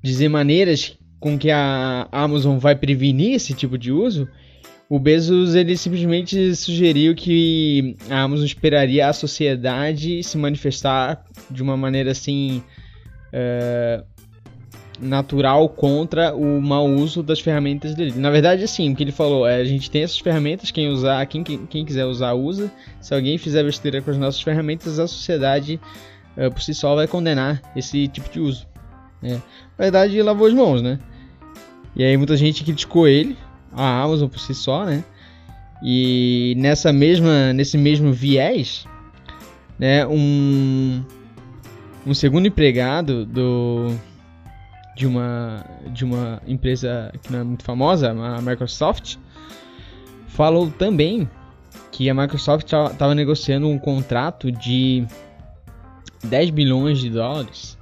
dizer 0.04 0.30
maneiras 0.30 0.98
com 1.20 1.38
que 1.38 1.50
a 1.50 2.08
Amazon 2.12 2.58
vai 2.58 2.75
prevenir 2.75 3.34
esse 3.34 3.54
tipo 3.54 3.77
de 3.77 3.92
uso, 3.92 4.27
o 4.88 5.00
Bezos 5.00 5.56
ele 5.56 5.75
simplesmente 5.75 6.56
sugeriu 6.56 7.15
que 7.15 7.96
a 8.10 8.22
Amazon 8.22 8.46
esperaria 8.46 9.08
a 9.08 9.13
sociedade 9.13 10.22
se 10.22 10.38
manifestar 10.38 11.25
de 11.50 11.63
uma 11.63 11.75
maneira 11.75 12.12
assim 12.12 12.62
é, 13.34 14.04
natural 14.99 15.67
contra 15.69 16.33
o 16.35 16.61
mau 16.61 16.87
uso 16.87 17.21
das 17.21 17.39
ferramentas 17.39 17.93
dele. 17.95 18.13
Na 18.15 18.29
verdade, 18.29 18.63
assim, 18.63 18.91
o 18.91 18.95
que 18.95 19.03
ele 19.03 19.11
falou 19.11 19.47
é 19.47 19.57
a 19.57 19.65
gente 19.65 19.89
tem 19.89 20.03
essas 20.03 20.19
ferramentas, 20.19 20.71
quem 20.71 20.89
usar, 20.89 21.25
quem, 21.25 21.43
quem 21.43 21.85
quiser 21.85 22.05
usar, 22.05 22.33
usa. 22.33 22.71
Se 23.01 23.13
alguém 23.13 23.37
fizer 23.37 23.63
besteira 23.63 24.01
com 24.01 24.11
as 24.11 24.17
nossas 24.17 24.41
ferramentas, 24.41 24.99
a 24.99 25.07
sociedade 25.07 25.79
é, 26.37 26.49
por 26.49 26.61
si 26.61 26.73
só 26.73 26.95
vai 26.95 27.07
condenar 27.07 27.61
esse 27.75 28.07
tipo 28.07 28.29
de 28.29 28.39
uso. 28.39 28.67
É. 29.23 29.33
Na 29.33 29.41
verdade, 29.79 30.21
lavou 30.21 30.47
as 30.47 30.53
mãos, 30.53 30.81
né? 30.81 30.99
E 31.95 32.03
aí 32.03 32.15
muita 32.17 32.35
gente 32.35 32.63
criticou 32.63 33.07
ele, 33.07 33.37
a 33.71 34.03
Amazon 34.03 34.27
por 34.27 34.39
si 34.39 34.53
só, 34.53 34.85
né? 34.85 35.03
E 35.83 36.55
nessa 36.57 36.91
mesma, 36.91 37.53
nesse 37.53 37.77
mesmo 37.77 38.11
viés, 38.11 38.85
né, 39.77 40.05
um, 40.07 41.03
um 42.05 42.13
segundo 42.13 42.47
empregado 42.47 43.25
do, 43.25 43.93
de, 44.95 45.05
uma, 45.05 45.65
de 45.91 46.05
uma 46.05 46.41
empresa 46.47 47.11
que 47.21 47.31
não 47.31 47.39
é 47.39 47.43
muito 47.43 47.63
famosa, 47.63 48.11
a 48.11 48.41
Microsoft, 48.41 49.17
falou 50.27 50.71
também 50.71 51.29
que 51.91 52.09
a 52.09 52.13
Microsoft 52.13 52.65
estava 52.65 53.13
negociando 53.13 53.67
um 53.67 53.77
contrato 53.77 54.51
de 54.51 55.05
10 56.23 56.49
bilhões 56.49 56.99
de 56.99 57.09
dólares 57.09 57.77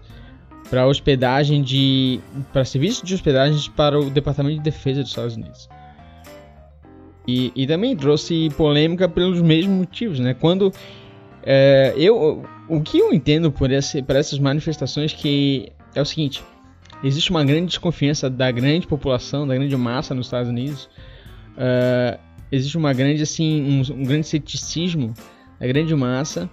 para 0.69 0.87
hospedagem 0.87 1.61
de 1.61 2.19
para 2.51 2.65
serviços 2.65 3.03
de 3.03 3.13
hospedagem 3.13 3.71
para 3.71 3.99
o 3.99 4.09
Departamento 4.09 4.57
de 4.57 4.63
Defesa 4.63 5.01
dos 5.01 5.09
Estados 5.09 5.35
Unidos. 5.35 5.69
E, 7.27 7.51
e 7.55 7.67
também 7.67 7.95
trouxe 7.95 8.49
polêmica 8.57 9.07
pelos 9.07 9.41
mesmos 9.41 9.77
motivos, 9.77 10.19
né? 10.19 10.33
Quando 10.33 10.71
é, 11.43 11.93
eu 11.95 12.43
o 12.67 12.81
que 12.81 12.97
eu 12.99 13.13
entendo 13.13 13.51
por, 13.51 13.71
esse, 13.71 14.01
por 14.01 14.15
essas 14.15 14.39
manifestações 14.39 15.13
que 15.13 15.71
é 15.95 16.01
o 16.01 16.05
seguinte: 16.05 16.43
existe 17.03 17.29
uma 17.29 17.43
grande 17.43 17.67
desconfiança 17.67 18.29
da 18.29 18.49
grande 18.49 18.87
população, 18.87 19.45
da 19.47 19.55
grande 19.55 19.75
massa 19.75 20.15
nos 20.15 20.27
Estados 20.27 20.49
Unidos. 20.49 20.89
Uh, 21.55 22.19
existe 22.51 22.77
uma 22.77 22.93
grande 22.93 23.21
assim 23.21 23.61
um, 23.63 23.93
um, 23.93 24.03
grande 24.03 24.27
ceticismo 24.27 25.13
da 25.59 25.67
grande 25.67 25.93
massa 25.93 26.49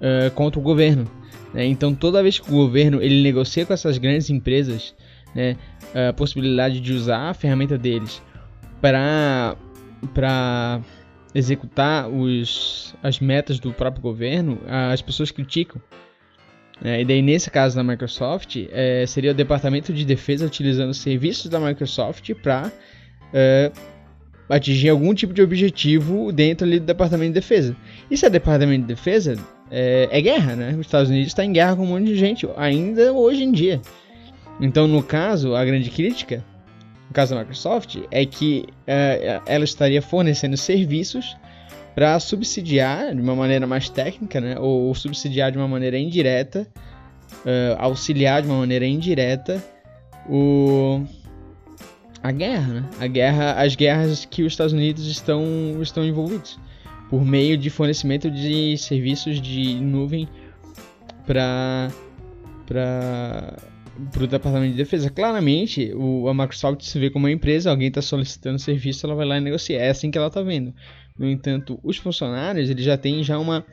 uh, 0.00 0.30
contra 0.32 0.60
o 0.60 0.62
governo. 0.62 1.10
Né? 1.52 1.66
Então 1.66 1.94
toda 1.94 2.22
vez 2.22 2.38
que 2.38 2.48
o 2.48 2.52
governo 2.52 3.02
ele 3.02 3.22
negocia 3.22 3.66
com 3.66 3.72
essas 3.72 3.98
grandes 3.98 4.30
empresas, 4.30 4.94
né, 5.34 5.56
a 5.94 6.12
possibilidade 6.12 6.80
de 6.80 6.92
usar 6.92 7.30
a 7.30 7.34
ferramenta 7.34 7.76
deles 7.76 8.22
para 8.80 9.56
para 10.14 10.80
executar 11.34 12.08
os, 12.08 12.94
as 13.02 13.20
metas 13.20 13.58
do 13.58 13.72
próprio 13.72 14.02
governo, 14.02 14.58
as 14.66 15.00
pessoas 15.00 15.30
criticam. 15.30 15.80
É, 16.84 17.00
e 17.00 17.04
daí, 17.04 17.22
nesse 17.22 17.50
caso 17.50 17.76
da 17.76 17.84
Microsoft, 17.84 18.56
é, 18.72 19.04
seria 19.06 19.30
o 19.30 19.34
Departamento 19.34 19.92
de 19.92 20.04
Defesa 20.04 20.46
utilizando 20.46 20.92
serviços 20.92 21.48
da 21.48 21.60
Microsoft 21.60 22.32
para 22.42 22.72
é, 23.32 23.70
atingir 24.48 24.88
algum 24.88 25.14
tipo 25.14 25.32
de 25.32 25.42
objetivo 25.42 26.32
dentro 26.32 26.66
ali 26.66 26.80
do 26.80 26.86
Departamento 26.86 27.32
de 27.32 27.40
Defesa. 27.40 27.76
E 28.10 28.16
se 28.16 28.26
é 28.26 28.30
Departamento 28.30 28.82
de 28.82 28.94
Defesa, 28.94 29.36
é, 29.70 30.08
é 30.10 30.20
guerra, 30.20 30.56
né? 30.56 30.72
Os 30.72 30.86
Estados 30.86 31.08
Unidos 31.08 31.28
está 31.28 31.44
em 31.44 31.52
guerra 31.52 31.76
com 31.76 31.84
um 31.84 31.86
monte 31.86 32.06
de 32.06 32.16
gente, 32.16 32.48
ainda 32.56 33.12
hoje 33.12 33.44
em 33.44 33.52
dia. 33.52 33.80
Então, 34.60 34.88
no 34.88 35.02
caso, 35.02 35.54
a 35.54 35.64
grande 35.64 35.88
crítica 35.88 36.44
no 37.12 37.14
caso 37.14 37.34
da 37.34 37.40
Microsoft, 37.40 37.98
é 38.10 38.24
que 38.24 38.64
é, 38.86 39.38
ela 39.44 39.64
estaria 39.64 40.00
fornecendo 40.00 40.56
serviços 40.56 41.36
para 41.94 42.18
subsidiar 42.20 43.14
de 43.14 43.20
uma 43.20 43.34
maneira 43.34 43.66
mais 43.66 43.88
técnica, 43.88 44.40
né, 44.40 44.58
ou 44.58 44.94
subsidiar 44.94 45.52
de 45.52 45.58
uma 45.58 45.68
maneira 45.68 45.98
indireta, 45.98 46.66
uh, 47.44 47.76
auxiliar 47.78 48.42
de 48.42 48.48
uma 48.48 48.58
maneira 48.58 48.86
indireta 48.86 49.62
o 50.28 51.04
a 52.22 52.30
guerra, 52.30 52.72
né? 52.74 52.90
a 53.00 53.06
guerra, 53.06 53.52
as 53.54 53.74
guerras 53.74 54.24
que 54.24 54.42
os 54.42 54.52
Estados 54.52 54.72
Unidos 54.72 55.06
estão 55.06 55.42
estão 55.82 56.04
envolvidos 56.04 56.58
por 57.10 57.24
meio 57.24 57.58
de 57.58 57.68
fornecimento 57.68 58.30
de 58.30 58.78
serviços 58.78 59.40
de 59.40 59.74
nuvem 59.74 60.28
para 61.26 61.90
para 62.64 63.56
para 64.10 64.24
o 64.24 64.26
Departamento 64.26 64.72
de 64.72 64.78
Defesa. 64.78 65.10
Claramente, 65.10 65.92
o, 65.94 66.26
a 66.28 66.32
Microsoft 66.32 66.82
se 66.82 66.98
vê 66.98 67.10
como 67.10 67.26
uma 67.26 67.32
empresa, 67.32 67.70
alguém 67.70 67.88
está 67.88 68.00
solicitando 68.00 68.58
serviço, 68.58 69.04
ela 69.04 69.14
vai 69.14 69.26
lá 69.26 69.36
e 69.36 69.40
negocia. 69.40 69.78
É 69.78 69.90
assim 69.90 70.10
que 70.10 70.16
ela 70.16 70.28
está 70.28 70.42
vendo. 70.42 70.74
No 71.18 71.28
entanto, 71.28 71.78
os 71.82 71.96
funcionários 71.96 72.70
eles 72.70 72.84
já 72.84 72.96
têm 72.96 73.22
já 73.22 73.38
uma, 73.38 73.64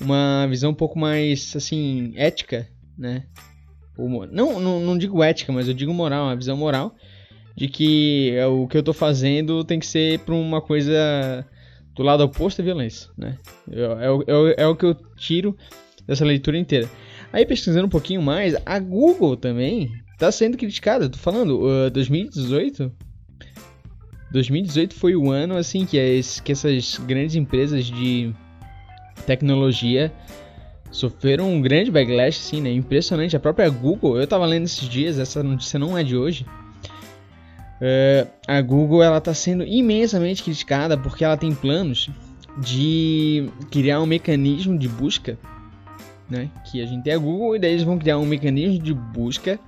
uma 0.00 0.46
visão 0.48 0.70
um 0.70 0.74
pouco 0.74 0.98
mais 0.98 1.54
assim 1.56 2.12
ética, 2.16 2.68
né? 2.98 3.24
Não, 4.32 4.58
não, 4.58 4.80
não 4.80 4.96
digo 4.96 5.22
ética, 5.22 5.52
mas 5.52 5.68
eu 5.68 5.74
digo 5.74 5.92
moral, 5.92 6.24
uma 6.24 6.36
visão 6.36 6.56
moral 6.56 6.94
de 7.54 7.68
que 7.68 8.32
é 8.34 8.46
o 8.46 8.66
que 8.66 8.76
eu 8.76 8.80
estou 8.80 8.94
fazendo 8.94 9.62
tem 9.64 9.78
que 9.78 9.86
ser 9.86 10.20
para 10.20 10.34
uma 10.34 10.62
coisa 10.62 11.44
do 11.94 12.02
lado 12.02 12.24
oposto 12.24 12.62
à 12.62 12.64
violência, 12.64 13.10
né? 13.18 13.38
É, 13.70 13.80
é, 13.80 14.62
é, 14.62 14.62
é 14.62 14.66
o 14.66 14.74
que 14.74 14.86
eu 14.86 14.94
tiro 15.16 15.56
dessa 16.06 16.24
leitura 16.24 16.56
inteira. 16.56 16.88
Aí 17.32 17.44
pesquisando 17.44 17.86
um 17.86 17.90
pouquinho 17.90 18.22
mais, 18.22 18.56
a 18.64 18.78
Google 18.78 19.36
também 19.36 19.90
está 20.12 20.32
sendo 20.32 20.56
criticada. 20.56 21.08
Tô 21.08 21.18
falando, 21.18 21.60
uh, 21.60 21.90
2018 21.90 22.90
2018 24.30 24.94
foi 24.94 25.16
o 25.16 25.30
ano 25.30 25.56
assim 25.56 25.84
que, 25.84 25.98
as, 25.98 26.40
que 26.40 26.52
essas 26.52 26.98
grandes 26.98 27.36
empresas 27.36 27.84
de 27.84 28.32
tecnologia 29.26 30.12
sofreram 30.90 31.52
um 31.52 31.60
grande 31.60 31.90
backlash, 31.90 32.38
assim, 32.38 32.60
né? 32.60 32.72
Impressionante. 32.72 33.36
A 33.36 33.40
própria 33.40 33.68
Google, 33.68 34.18
eu 34.18 34.26
tava 34.26 34.46
lendo 34.46 34.64
esses 34.64 34.88
dias, 34.88 35.18
essa 35.18 35.42
notícia 35.42 35.78
não 35.78 35.96
é 35.96 36.02
de 36.02 36.16
hoje. 36.16 36.44
Uh, 37.80 38.28
a 38.46 38.60
Google 38.60 39.02
ela 39.02 39.18
está 39.18 39.32
sendo 39.32 39.64
imensamente 39.64 40.42
criticada 40.42 40.98
porque 40.98 41.24
ela 41.24 41.36
tem 41.36 41.54
planos 41.54 42.10
de 42.58 43.48
criar 43.70 44.00
um 44.00 44.06
mecanismo 44.06 44.78
de 44.78 44.86
busca 44.86 45.38
né? 46.30 46.48
Que 46.70 46.80
a 46.80 46.86
gente 46.86 47.02
tem 47.02 47.12
a 47.12 47.18
Google 47.18 47.56
e 47.56 47.58
daí 47.58 47.72
eles 47.72 47.82
vão 47.82 47.98
criar 47.98 48.16
um 48.18 48.24
mecanismo 48.24 48.78
de 48.78 48.94
busca 48.94 49.58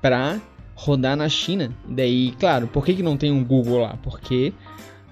para 0.00 0.38
rodar 0.82 1.16
na 1.16 1.28
China. 1.28 1.70
Daí, 1.88 2.32
claro, 2.38 2.66
por 2.66 2.84
que, 2.84 2.94
que 2.94 3.02
não 3.02 3.16
tem 3.16 3.30
um 3.30 3.44
Google 3.44 3.78
lá? 3.78 3.96
Porque 4.02 4.52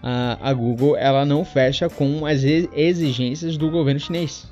a, 0.03 0.50
a 0.50 0.53
Google 0.53 0.97
ela 0.97 1.25
não 1.25 1.45
fecha 1.45 1.89
com 1.89 2.27
as 2.27 2.43
exigências 2.43 3.57
do 3.57 3.71
governo 3.71 4.00
chinês. 4.00 4.50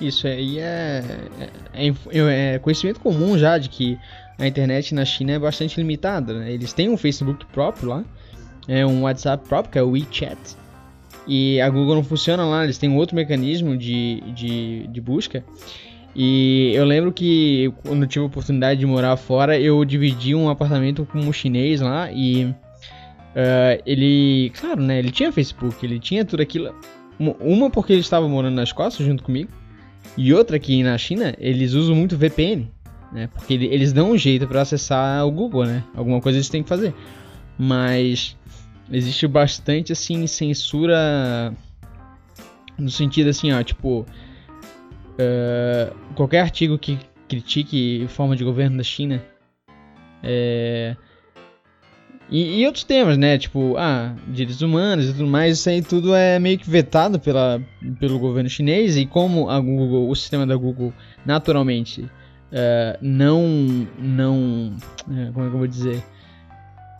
Isso 0.00 0.26
aí 0.26 0.58
é, 0.58 1.04
é, 1.72 1.86
é, 1.86 2.54
é 2.54 2.58
conhecimento 2.58 2.98
comum 2.98 3.38
já 3.38 3.58
de 3.58 3.68
que 3.68 3.96
a 4.36 4.46
internet 4.46 4.92
na 4.92 5.04
China 5.04 5.32
é 5.32 5.38
bastante 5.38 5.78
limitada. 5.78 6.34
Né? 6.34 6.52
Eles 6.52 6.72
têm 6.72 6.88
um 6.88 6.96
Facebook 6.96 7.46
próprio 7.46 7.90
lá, 7.90 8.04
é 8.66 8.84
um 8.84 9.02
WhatsApp 9.02 9.48
próprio, 9.48 9.72
que 9.72 9.78
é 9.78 9.82
o 9.82 9.90
WeChat, 9.90 10.36
e 11.28 11.60
a 11.60 11.70
Google 11.70 11.94
não 11.94 12.04
funciona 12.04 12.44
lá, 12.44 12.64
eles 12.64 12.76
têm 12.76 12.94
outro 12.96 13.14
mecanismo 13.14 13.76
de, 13.76 14.20
de, 14.34 14.88
de 14.88 15.00
busca. 15.00 15.44
E 16.14 16.72
eu 16.74 16.84
lembro 16.84 17.12
que 17.12 17.72
quando 17.84 18.06
tive 18.06 18.24
a 18.24 18.26
oportunidade 18.26 18.78
de 18.78 18.86
morar 18.86 19.16
fora, 19.16 19.58
eu 19.58 19.84
dividi 19.84 20.34
um 20.34 20.48
apartamento 20.48 21.04
com 21.04 21.18
um 21.18 21.32
chinês 21.32 21.80
lá 21.80 22.10
e 22.12 22.44
uh, 22.44 23.82
ele, 23.84 24.52
claro, 24.54 24.80
né, 24.80 24.98
ele 25.00 25.10
tinha 25.10 25.32
Facebook, 25.32 25.84
ele 25.84 25.98
tinha 25.98 26.24
tudo 26.24 26.40
aquilo. 26.40 26.72
Uma 27.18 27.68
porque 27.68 27.92
ele 27.92 28.00
estava 28.00 28.28
morando 28.28 28.54
na 28.54 28.62
Escócia 28.62 29.04
junto 29.04 29.24
comigo, 29.24 29.50
e 30.16 30.32
outra 30.32 30.58
que 30.58 30.82
na 30.82 30.96
China 30.98 31.34
eles 31.38 31.72
usam 31.72 31.96
muito 31.96 32.16
VPN, 32.16 32.70
né, 33.12 33.28
porque 33.32 33.54
eles 33.54 33.92
dão 33.92 34.12
um 34.12 34.18
jeito 34.18 34.46
para 34.46 34.60
acessar 34.60 35.26
o 35.26 35.32
Google, 35.32 35.64
né, 35.64 35.82
alguma 35.96 36.20
coisa 36.20 36.38
eles 36.38 36.48
têm 36.48 36.62
que 36.62 36.68
fazer. 36.68 36.94
Mas 37.58 38.36
existe 38.90 39.26
bastante 39.26 39.92
assim 39.92 40.26
censura 40.26 41.52
no 42.78 42.90
sentido 42.90 43.30
assim, 43.30 43.52
ó, 43.52 43.62
tipo 43.62 44.04
uh, 45.18 46.14
qualquer 46.14 46.40
artigo 46.40 46.78
que 46.78 46.98
critique 47.28 48.06
forma 48.08 48.36
de 48.36 48.44
governo 48.44 48.76
da 48.76 48.82
China 48.82 49.22
é, 50.22 50.96
e, 52.30 52.60
e, 52.60 52.66
outros 52.66 52.84
temas, 52.84 53.18
né? 53.18 53.36
Tipo, 53.36 53.76
ah, 53.76 54.14
direitos 54.28 54.62
humanos 54.62 55.10
e 55.10 55.12
tudo 55.12 55.26
mais, 55.26 55.58
isso 55.58 55.68
aí 55.68 55.82
tudo 55.82 56.14
é 56.14 56.38
meio 56.38 56.58
que 56.58 56.68
vetado 56.68 57.20
pela, 57.20 57.60
pelo 58.00 58.18
governo 58.18 58.48
chinês 58.48 58.96
e 58.96 59.04
como 59.04 59.50
a 59.50 59.60
Google, 59.60 60.08
o 60.08 60.16
sistema 60.16 60.46
da 60.46 60.56
Google 60.56 60.92
naturalmente 61.26 62.00
uh, 62.00 62.98
não 63.02 63.86
não 63.98 64.74
é, 65.10 65.30
como 65.32 65.46
é 65.46 65.48
que 65.50 65.54
eu 65.54 65.58
vou 65.58 65.66
dizer? 65.66 65.96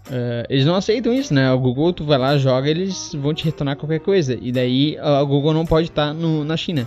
Uh, 0.07 0.45
eles 0.51 0.67
não 0.67 0.75
aceitam 0.75 1.15
isso, 1.15 1.33
né? 1.33 1.51
O 1.51 1.59
Google, 1.59 1.95
tu 1.95 2.05
vai 2.05 2.19
lá, 2.19 2.37
joga, 2.37 2.69
eles 2.69 3.15
vão 3.15 3.33
te 3.33 3.43
retornar 3.47 3.77
qualquer 3.77 4.01
coisa. 4.01 4.39
E 4.39 4.53
daí 4.53 4.99
a 4.99 5.23
Google 5.25 5.55
não 5.55 5.65
pode 5.65 5.89
estar 5.89 6.13
no, 6.13 6.45
na 6.45 6.59
China. 6.59 6.87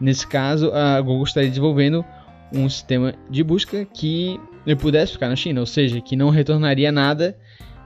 Nesse 0.00 0.26
caso, 0.26 0.72
a 0.72 1.00
Google 1.00 1.24
estaria 1.24 1.48
desenvolvendo 1.48 2.04
um 2.52 2.68
sistema 2.68 3.14
de 3.30 3.42
busca 3.42 3.84
que 3.84 4.40
ele 4.66 4.76
pudesse 4.76 5.12
ficar 5.12 5.28
na 5.28 5.36
China, 5.36 5.60
ou 5.60 5.66
seja, 5.66 6.00
que 6.00 6.16
não 6.16 6.30
retornaria 6.30 6.90
nada 6.90 7.36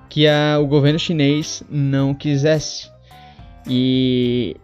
que 0.09 0.27
a, 0.27 0.59
o 0.59 0.67
governo 0.67 0.99
chinês 0.99 1.63
não 1.69 2.15
quisesse. 2.15 2.91
E, 3.69 4.57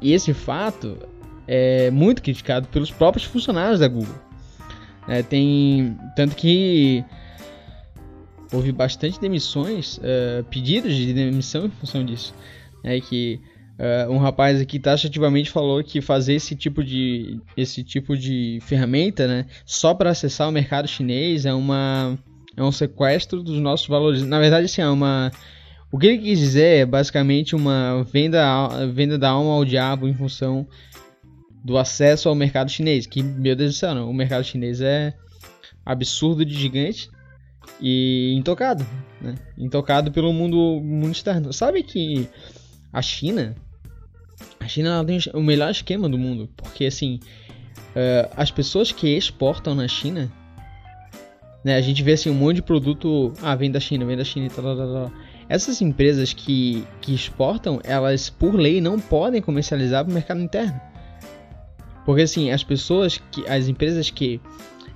e 0.00 0.12
esse 0.12 0.34
fato 0.34 0.98
é 1.46 1.90
muito 1.90 2.22
criticado 2.22 2.68
pelos 2.68 2.90
próprios 2.90 3.24
funcionários 3.24 3.80
da 3.80 3.88
Google. 3.88 4.14
É, 5.08 5.22
tem 5.22 5.96
tanto 6.16 6.34
que 6.34 7.04
houve 8.52 8.72
bastante 8.72 9.20
demissões, 9.20 9.98
uh, 9.98 10.44
pedidos 10.50 10.94
de 10.94 11.12
demissão 11.12 11.66
em 11.66 11.70
função 11.70 12.04
disso. 12.04 12.34
É 12.82 13.00
que 13.00 13.40
uh, 13.78 14.10
um 14.10 14.18
rapaz 14.18 14.60
aqui 14.60 14.78
taxativamente 14.78 15.50
falou 15.50 15.82
que 15.82 16.00
fazer 16.00 16.34
esse 16.34 16.54
tipo 16.54 16.82
de, 16.82 17.40
esse 17.56 17.82
tipo 17.82 18.16
de 18.16 18.58
ferramenta 18.62 19.26
né, 19.26 19.46
só 19.64 19.94
para 19.94 20.10
acessar 20.10 20.48
o 20.48 20.52
mercado 20.52 20.88
chinês 20.88 21.46
é, 21.46 21.54
uma, 21.54 22.18
é 22.56 22.62
um 22.62 22.72
sequestro 22.72 23.42
dos 23.42 23.58
nossos 23.58 23.86
valores. 23.86 24.22
Na 24.22 24.38
verdade, 24.38 24.66
assim, 24.66 24.82
é 24.82 24.88
uma. 24.88 25.30
O 25.90 25.98
que 25.98 26.06
ele 26.06 26.18
quis 26.18 26.38
dizer 26.38 26.80
é 26.80 26.86
basicamente 26.86 27.54
uma 27.54 28.02
venda, 28.04 28.86
venda 28.92 29.16
da 29.16 29.30
alma 29.30 29.52
ao 29.52 29.64
diabo 29.64 30.08
em 30.08 30.14
função 30.14 30.66
do 31.64 31.78
acesso 31.78 32.28
ao 32.28 32.34
mercado 32.34 32.70
chinês. 32.70 33.06
Que, 33.06 33.22
meu 33.22 33.54
Deus 33.54 33.74
do 33.74 33.76
céu, 33.76 33.94
não, 33.94 34.10
o 34.10 34.14
mercado 34.14 34.42
chinês 34.42 34.80
é 34.80 35.14
absurdo 35.86 36.44
de 36.44 36.54
gigante 36.54 37.08
e 37.80 38.34
intocado, 38.36 38.84
né? 39.20 39.36
Intocado 39.56 40.10
pelo 40.10 40.32
mundo, 40.32 40.80
mundo 40.82 41.12
externo. 41.12 41.52
Sabe 41.52 41.82
que 41.84 42.28
a 42.92 43.02
China, 43.02 43.54
a 44.60 44.68
China 44.68 45.04
tem 45.04 45.18
o 45.32 45.42
melhor 45.42 45.70
esquema 45.70 46.08
do 46.08 46.18
mundo, 46.18 46.48
porque 46.56 46.86
assim, 46.86 47.20
uh, 47.90 48.30
as 48.36 48.50
pessoas 48.50 48.92
que 48.92 49.16
exportam 49.16 49.74
na 49.74 49.86
China, 49.88 50.30
né? 51.64 51.76
A 51.76 51.80
gente 51.80 52.02
vê 52.02 52.12
assim 52.12 52.28
um 52.28 52.34
monte 52.34 52.56
de 52.56 52.62
produto, 52.62 53.32
ah, 53.42 53.54
vem 53.56 53.70
da 53.70 53.80
China, 53.80 54.04
vem 54.04 54.16
da 54.16 54.24
China 54.24 54.46
e 54.46 54.50
tal, 54.50 54.64
tal, 54.64 54.76
tal. 54.76 55.12
Essas 55.48 55.80
empresas 55.80 56.32
que, 56.32 56.86
que 57.00 57.14
exportam, 57.14 57.80
elas 57.82 58.28
por 58.28 58.54
lei 58.54 58.80
não 58.80 59.00
podem 59.00 59.40
comercializar 59.40 60.04
para 60.04 60.10
o 60.10 60.14
mercado 60.14 60.40
interno. 60.40 60.78
Porque 62.04 62.22
assim, 62.22 62.50
as 62.50 62.62
pessoas 62.62 63.16
que 63.30 63.46
as 63.48 63.66
empresas 63.66 64.10
que 64.10 64.40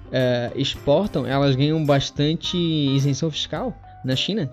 uh, 0.09 0.59
exportam, 0.59 1.26
elas 1.26 1.57
ganham 1.57 1.83
bastante 1.85 2.57
isenção 2.57 3.31
fiscal 3.31 3.75
na 4.05 4.14
China, 4.14 4.50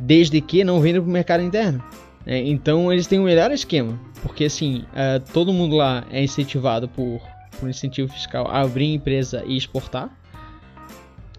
desde 0.00 0.40
que 0.40 0.64
não 0.64 0.80
vendam 0.80 1.02
para 1.02 1.10
o 1.10 1.12
mercado 1.12 1.42
interno. 1.42 1.82
É, 2.26 2.38
então 2.38 2.92
eles 2.92 3.06
têm 3.06 3.18
o 3.18 3.22
um 3.22 3.24
melhor 3.24 3.50
esquema, 3.50 3.98
porque 4.22 4.44
assim, 4.44 4.84
uh, 4.92 5.20
todo 5.32 5.52
mundo 5.52 5.76
lá 5.76 6.04
é 6.10 6.22
incentivado 6.22 6.88
por, 6.88 7.20
por 7.58 7.68
incentivo 7.68 8.12
fiscal 8.12 8.46
a 8.48 8.60
abrir 8.60 8.94
empresa 8.94 9.42
e 9.46 9.56
exportar. 9.56 10.10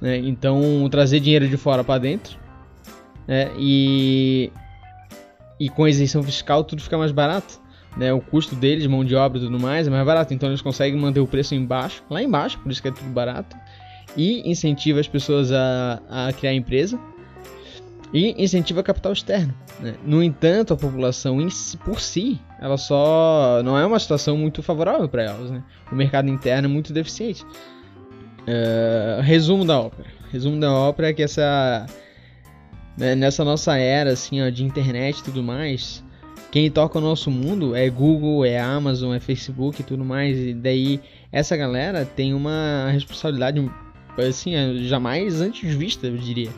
Né? 0.01 0.17
Então 0.17 0.87
trazer 0.91 1.19
dinheiro 1.19 1.47
de 1.47 1.57
fora 1.57 1.83
para 1.83 1.99
dentro. 1.99 2.37
Né? 3.27 3.49
E, 3.57 4.51
e 5.59 5.69
com 5.69 5.87
isenção 5.87 6.21
fiscal 6.21 6.63
tudo 6.63 6.81
fica 6.81 6.97
mais 6.97 7.11
barato 7.11 7.63
né, 7.97 8.11
o 8.11 8.19
custo 8.19 8.55
deles, 8.55 8.85
mão 8.87 9.03
de 9.03 9.15
obra 9.15 9.37
e 9.37 9.41
tudo 9.41 9.59
mais, 9.59 9.87
é 9.87 9.89
mais 9.89 10.05
barato. 10.05 10.33
Então 10.33 10.49
eles 10.49 10.61
conseguem 10.61 10.99
manter 10.99 11.19
o 11.19 11.27
preço 11.27 11.55
embaixo, 11.55 12.03
lá 12.09 12.21
embaixo, 12.21 12.59
por 12.59 12.71
isso 12.71 12.81
que 12.81 12.87
é 12.87 12.91
tudo 12.91 13.09
barato. 13.09 13.55
E 14.15 14.49
incentiva 14.49 14.99
as 14.99 15.07
pessoas 15.07 15.51
a, 15.51 16.01
a 16.09 16.33
criar 16.33 16.53
empresa. 16.53 16.99
E 18.13 18.41
incentiva 18.41 18.83
capital 18.83 19.11
externo. 19.11 19.53
Né? 19.79 19.95
No 20.05 20.21
entanto, 20.21 20.73
a 20.73 20.77
população 20.77 21.41
em, 21.41 21.49
por 21.83 21.99
si, 21.99 22.39
ela 22.61 22.77
só 22.77 23.61
não 23.65 23.77
é 23.77 23.85
uma 23.85 23.99
situação 23.99 24.37
muito 24.37 24.61
favorável 24.61 25.09
para 25.09 25.23
elas. 25.23 25.49
Né? 25.49 25.63
O 25.91 25.95
mercado 25.95 26.29
interno 26.29 26.67
é 26.67 26.71
muito 26.71 26.93
deficiente. 26.93 27.43
Uh, 28.41 29.21
resumo 29.21 29.65
da 29.65 29.79
ópera. 29.79 30.07
Resumo 30.31 30.59
da 30.59 30.71
ópera 30.71 31.09
é 31.09 31.13
que 31.13 31.23
essa 31.23 31.87
né, 32.97 33.15
nessa 33.15 33.43
nossa 33.43 33.75
era 33.77 34.11
assim 34.11 34.41
ó, 34.41 34.49
de 34.49 34.63
internet 34.63 35.19
e 35.19 35.23
tudo 35.23 35.41
mais, 35.41 36.03
quem 36.51 36.69
toca 36.69 36.99
o 36.99 37.01
nosso 37.01 37.31
mundo 37.31 37.75
é 37.75 37.89
Google, 37.89 38.45
é 38.45 38.59
Amazon, 38.59 39.15
é 39.15 39.19
Facebook 39.19 39.81
e 39.81 39.83
tudo 39.83 40.05
mais. 40.05 40.37
E 40.37 40.53
daí 40.53 40.99
essa 41.31 41.57
galera 41.57 42.05
tem 42.05 42.33
uma 42.33 42.89
responsabilidade 42.91 43.67
assim, 44.17 44.53
jamais 44.85 45.41
antes 45.41 45.73
vista, 45.73 46.05
eu 46.05 46.15
diria. 46.15 46.51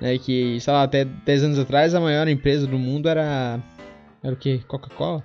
É 0.00 0.18
que, 0.18 0.60
sei 0.60 0.72
lá, 0.72 0.82
até 0.82 1.04
10 1.04 1.44
anos 1.44 1.58
atrás 1.58 1.94
a 1.94 2.00
maior 2.00 2.28
empresa 2.28 2.66
do 2.66 2.78
mundo 2.78 3.08
era. 3.08 3.60
Era 4.22 4.34
o 4.34 4.36
que? 4.36 4.58
Coca-Cola? 4.64 5.24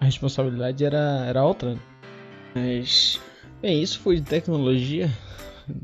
A 0.00 0.04
responsabilidade 0.04 0.84
era, 0.84 1.24
era 1.26 1.44
outra. 1.44 1.74
Né? 1.74 1.80
Mas. 2.54 3.20
Bem, 3.60 3.80
isso 3.82 4.00
foi 4.00 4.16
de 4.16 4.22
tecnologia. 4.22 5.10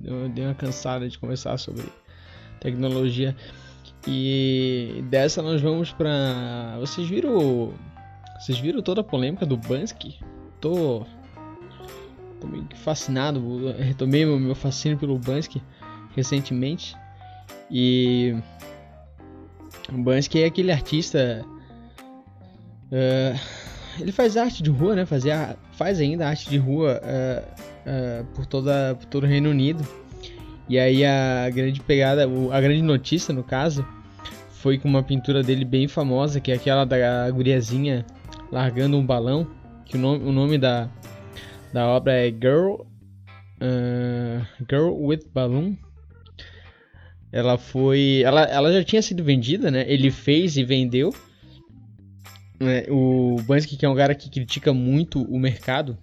Eu 0.05 0.29
dei 0.29 0.45
uma 0.45 0.55
cansada 0.55 1.09
de 1.09 1.19
conversar 1.19 1.57
sobre 1.59 1.85
tecnologia. 2.61 3.35
E 4.07 5.05
dessa 5.09 5.43
nós 5.43 5.61
vamos 5.61 5.93
pra. 5.93 6.77
Vocês 6.81 7.09
viram. 7.09 7.73
Vocês 8.39 8.59
viram 8.59 8.83
toda 8.83 9.01
a 9.01 9.05
polêmica 9.05 9.47
do 9.47 9.57
Bansky? 9.57 10.19
Tô. 10.61 11.07
Tô 12.41 12.47
meio 12.47 12.67
fascinado. 12.77 13.41
Retomei 13.79 14.27
meu, 14.27 14.39
meu 14.39 14.55
fascínio 14.55 14.99
pelo 14.99 15.19
Bansky 15.19 15.63
recentemente. 16.15 16.95
E. 17.71 18.37
O 19.93 19.99
Bansky 19.99 20.43
é 20.43 20.47
aquele 20.47 20.71
artista. 20.71 21.45
Uh, 22.93 23.39
ele 24.01 24.13
faz 24.13 24.37
arte 24.37 24.63
de 24.63 24.71
rua, 24.71 24.95
né? 24.95 25.07
Fazia, 25.07 25.57
faz 25.73 26.01
ainda 26.01 26.29
arte 26.29 26.49
de 26.49 26.59
rua 26.59 27.01
uh, 27.03 28.23
uh, 28.23 28.25
por, 28.35 28.47
toda, 28.47 28.95
por 28.95 29.07
todo 29.07 29.25
o 29.25 29.27
Reino 29.27 29.51
Unido. 29.51 29.87
E 30.69 30.79
aí 30.79 31.05
a 31.05 31.49
grande 31.51 31.81
pegada, 31.81 32.25
a 32.53 32.61
grande 32.61 32.83
notícia 32.83 33.33
no 33.33 33.43
caso, 33.43 33.87
foi 34.51 34.79
com 34.79 34.87
uma 34.87 35.03
pintura 35.03 35.43
dele 35.43 35.65
bem 35.65 35.89
famosa, 35.89 36.41
que 36.41 36.53
é 36.53 36.55
aquela 36.55 36.85
da 36.85 37.31
guriazinha 37.31 38.05
largando 38.53 38.99
um 38.99 39.05
balão, 39.05 39.47
que 39.87 39.97
o 39.97 40.01
nome, 40.01 40.25
o 40.25 40.33
nome 40.33 40.59
da, 40.59 40.91
da 41.73 41.87
obra 41.87 42.13
é 42.13 42.31
Girl, 42.31 42.83
Girl 44.69 44.93
with 44.93 45.21
Balloon. 45.33 45.75
Ela 47.31 47.59
foi, 47.59 48.23
ela, 48.25 48.43
ela 48.43 48.73
já 48.73 48.83
tinha 48.83 49.03
sido 49.03 49.23
vendida, 49.23 49.71
né? 49.71 49.85
Ele 49.87 50.11
fez 50.11 50.57
e 50.57 50.65
vendeu. 50.65 51.15
É, 52.61 52.87
o 52.91 53.37
Bansky, 53.47 53.77
que 53.77 53.87
é 53.87 53.89
um 53.89 53.95
cara 53.95 54.15
que 54.15 54.31
critica 54.31 54.73
muito 54.73 55.23
o 55.23 55.39
mercado, 55.39 55.97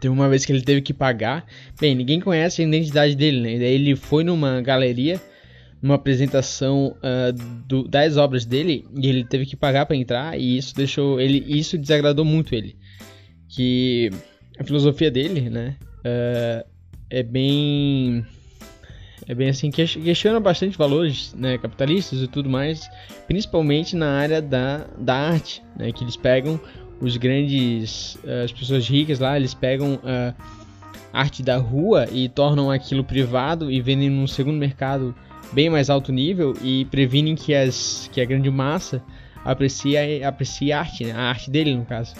Teve 0.00 0.14
uma 0.14 0.28
vez 0.28 0.44
que 0.44 0.52
ele 0.52 0.62
teve 0.62 0.80
que 0.80 0.94
pagar. 0.94 1.44
Bem, 1.80 1.94
ninguém 1.94 2.20
conhece 2.20 2.62
a 2.62 2.64
identidade 2.64 3.16
dele, 3.16 3.40
né? 3.40 3.58
Daí 3.58 3.74
ele 3.74 3.96
foi 3.96 4.22
numa 4.22 4.60
galeria 4.60 5.20
uma 5.82 5.94
apresentação 5.94 6.96
uh, 6.98 7.32
do, 7.66 7.86
das 7.86 8.16
obras 8.16 8.44
dele 8.44 8.84
e 8.96 9.08
ele 9.08 9.24
teve 9.24 9.46
que 9.46 9.56
pagar 9.56 9.86
para 9.86 9.94
entrar 9.94 10.38
e 10.38 10.56
isso 10.56 10.74
deixou 10.74 11.20
ele 11.20 11.44
isso 11.46 11.78
desagradou 11.78 12.24
muito 12.24 12.52
ele 12.52 12.76
que 13.48 14.10
a 14.58 14.64
filosofia 14.64 15.08
dele 15.08 15.48
né 15.48 15.76
uh, 16.00 16.68
é 17.08 17.22
bem 17.22 18.26
é 19.28 19.34
bem 19.34 19.50
assim 19.50 19.70
questiona 19.70 20.40
bastante 20.40 20.76
valores 20.76 21.34
né, 21.34 21.58
capitalistas 21.58 22.22
e 22.22 22.26
tudo 22.26 22.48
mais 22.48 22.88
principalmente 23.26 23.94
na 23.94 24.18
área 24.18 24.40
da, 24.40 24.86
da 24.98 25.14
arte 25.14 25.62
né, 25.76 25.92
que 25.92 26.02
eles 26.02 26.16
pegam 26.16 26.58
os 27.00 27.16
grandes 27.16 28.14
uh, 28.24 28.44
as 28.44 28.52
pessoas 28.52 28.88
ricas 28.88 29.18
lá 29.18 29.36
eles 29.36 29.54
pegam 29.54 30.00
arte 31.12 31.42
da 31.42 31.56
rua 31.56 32.06
e 32.10 32.28
tornam 32.28 32.70
aquilo 32.70 33.04
privado 33.04 33.70
e 33.70 33.80
vendem 33.80 34.10
num 34.10 34.26
segundo 34.26 34.56
mercado 34.56 35.14
bem 35.52 35.70
mais 35.70 35.88
alto 35.88 36.12
nível 36.12 36.54
e 36.62 36.84
previnem 36.86 37.34
que, 37.34 37.54
as, 37.54 38.08
que 38.12 38.20
a 38.20 38.24
grande 38.24 38.50
massa 38.50 39.02
aprecie, 39.44 40.22
aprecie 40.22 40.72
a 40.72 40.80
arte, 40.80 41.04
né? 41.04 41.12
a 41.12 41.22
arte 41.22 41.50
dele 41.50 41.74
no 41.74 41.84
caso. 41.84 42.14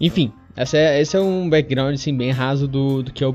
Enfim, 0.00 0.32
essa 0.54 0.76
é, 0.76 1.00
esse 1.00 1.16
é 1.16 1.20
um 1.20 1.48
background 1.48 1.94
assim, 1.94 2.16
bem 2.16 2.30
raso 2.30 2.68
do, 2.68 3.02
do 3.02 3.12
que 3.12 3.24
é 3.24 3.26
o. 3.26 3.32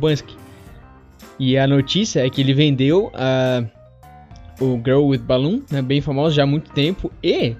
E 1.39 1.57
a 1.57 1.67
notícia 1.67 2.25
é 2.25 2.29
que 2.29 2.41
ele 2.41 2.53
vendeu 2.53 3.11
uh, 3.13 4.63
o 4.63 4.77
Girl 4.83 5.05
with 5.05 5.19
Balloon, 5.19 5.61
né, 5.71 5.81
bem 5.81 6.01
famoso 6.01 6.35
já 6.35 6.43
há 6.43 6.47
muito 6.47 6.71
tempo, 6.71 7.11
e 7.23 7.55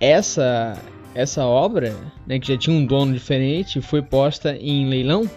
essa 0.00 0.78
essa 1.14 1.44
obra, 1.44 1.94
né, 2.26 2.38
que 2.38 2.48
já 2.48 2.56
tinha 2.56 2.74
um 2.74 2.86
dono 2.86 3.12
diferente, 3.12 3.82
foi 3.82 4.00
posta 4.00 4.56
em 4.56 4.88
leilão. 4.88 5.28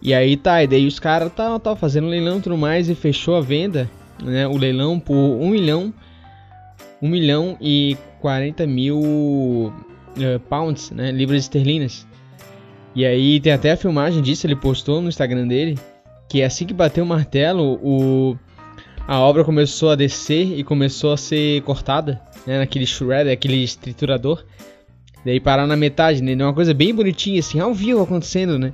E 0.00 0.12
aí 0.12 0.36
tá, 0.36 0.64
e 0.64 0.66
daí 0.66 0.88
os 0.88 0.98
caras 0.98 1.32
tá, 1.32 1.56
tá 1.60 1.76
fazendo 1.76 2.08
leilão 2.08 2.38
e 2.38 2.40
tudo 2.40 2.58
mais 2.58 2.88
e 2.88 2.94
fechou 2.96 3.36
a 3.36 3.40
venda 3.40 3.88
né, 4.20 4.46
o 4.48 4.56
leilão 4.56 4.98
por 4.98 5.14
1 5.14 5.48
milhão 5.48 5.94
1 7.02 7.08
milhão 7.08 7.56
e 7.60 7.96
40 8.20 8.66
mil 8.66 9.00
uh, 9.00 9.72
pounds, 10.48 10.92
né, 10.92 11.10
libras 11.10 11.42
esterlinas. 11.42 12.06
E 12.94 13.04
aí 13.04 13.40
tem 13.40 13.52
até 13.52 13.72
a 13.72 13.76
filmagem 13.76 14.22
disso, 14.22 14.46
ele 14.46 14.54
postou 14.54 15.00
no 15.00 15.08
Instagram 15.08 15.48
dele, 15.48 15.78
que 16.32 16.42
assim 16.42 16.64
que 16.64 16.72
bateu 16.72 17.04
o 17.04 17.06
martelo, 17.06 17.78
o, 17.82 18.38
a 19.06 19.20
obra 19.20 19.44
começou 19.44 19.90
a 19.90 19.94
descer 19.94 20.58
e 20.58 20.64
começou 20.64 21.12
a 21.12 21.16
ser 21.18 21.60
cortada, 21.60 22.22
né, 22.46 22.56
naquele 22.56 22.86
shredder, 22.86 23.34
aquele 23.34 23.68
triturador. 23.68 24.42
Daí 25.26 25.38
parar 25.38 25.66
na 25.66 25.76
metade, 25.76 26.22
né? 26.22 26.34
Uma 26.42 26.54
coisa 26.54 26.72
bem 26.72 26.94
bonitinha, 26.94 27.38
assim, 27.38 27.60
ao 27.60 27.74
vivo 27.74 28.00
acontecendo, 28.00 28.58
né? 28.58 28.72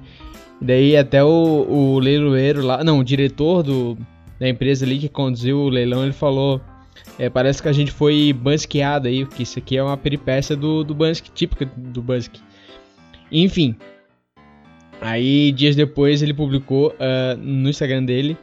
Daí 0.63 0.97
até 0.97 1.23
o, 1.25 1.29
o 1.29 1.99
leiloeiro 1.99 2.63
lá, 2.63 2.85
não, 2.85 3.01
o 3.01 3.05
diretor 3.05 3.65
do, 3.65 3.99
da 4.39 4.49
empresa 4.49 4.87
ali 4.87 5.01
que 5.01 5.09
conduziu 5.09 5.59
o 5.59 5.69
leilão, 5.69 6.05
ele 6.05 6.13
falou: 6.13 6.61
é, 7.19 7.29
parece 7.29 7.61
que 7.61 7.69
a 7.69 7.73
gente 7.73 7.91
foi 7.91 8.33
bansqueado 8.33 9.09
aí, 9.09 9.27
que 9.27 9.43
isso 9.43 9.59
aqui 9.59 9.77
é 9.77 9.83
uma 9.83 9.97
peripécia 9.97 10.55
do, 10.55 10.85
do 10.85 10.95
Bansk, 10.95 11.27
típica 11.35 11.67
do 11.77 12.01
Bansk. 12.01 12.37
Enfim, 13.33 13.75
aí 15.01 15.53
dias 15.53 15.77
depois 15.77 16.23
ele 16.23 16.35
publicou 16.35 16.89
uh, 16.89 17.37
no 17.39 17.69
Instagram 17.69 18.05
dele 18.05 18.37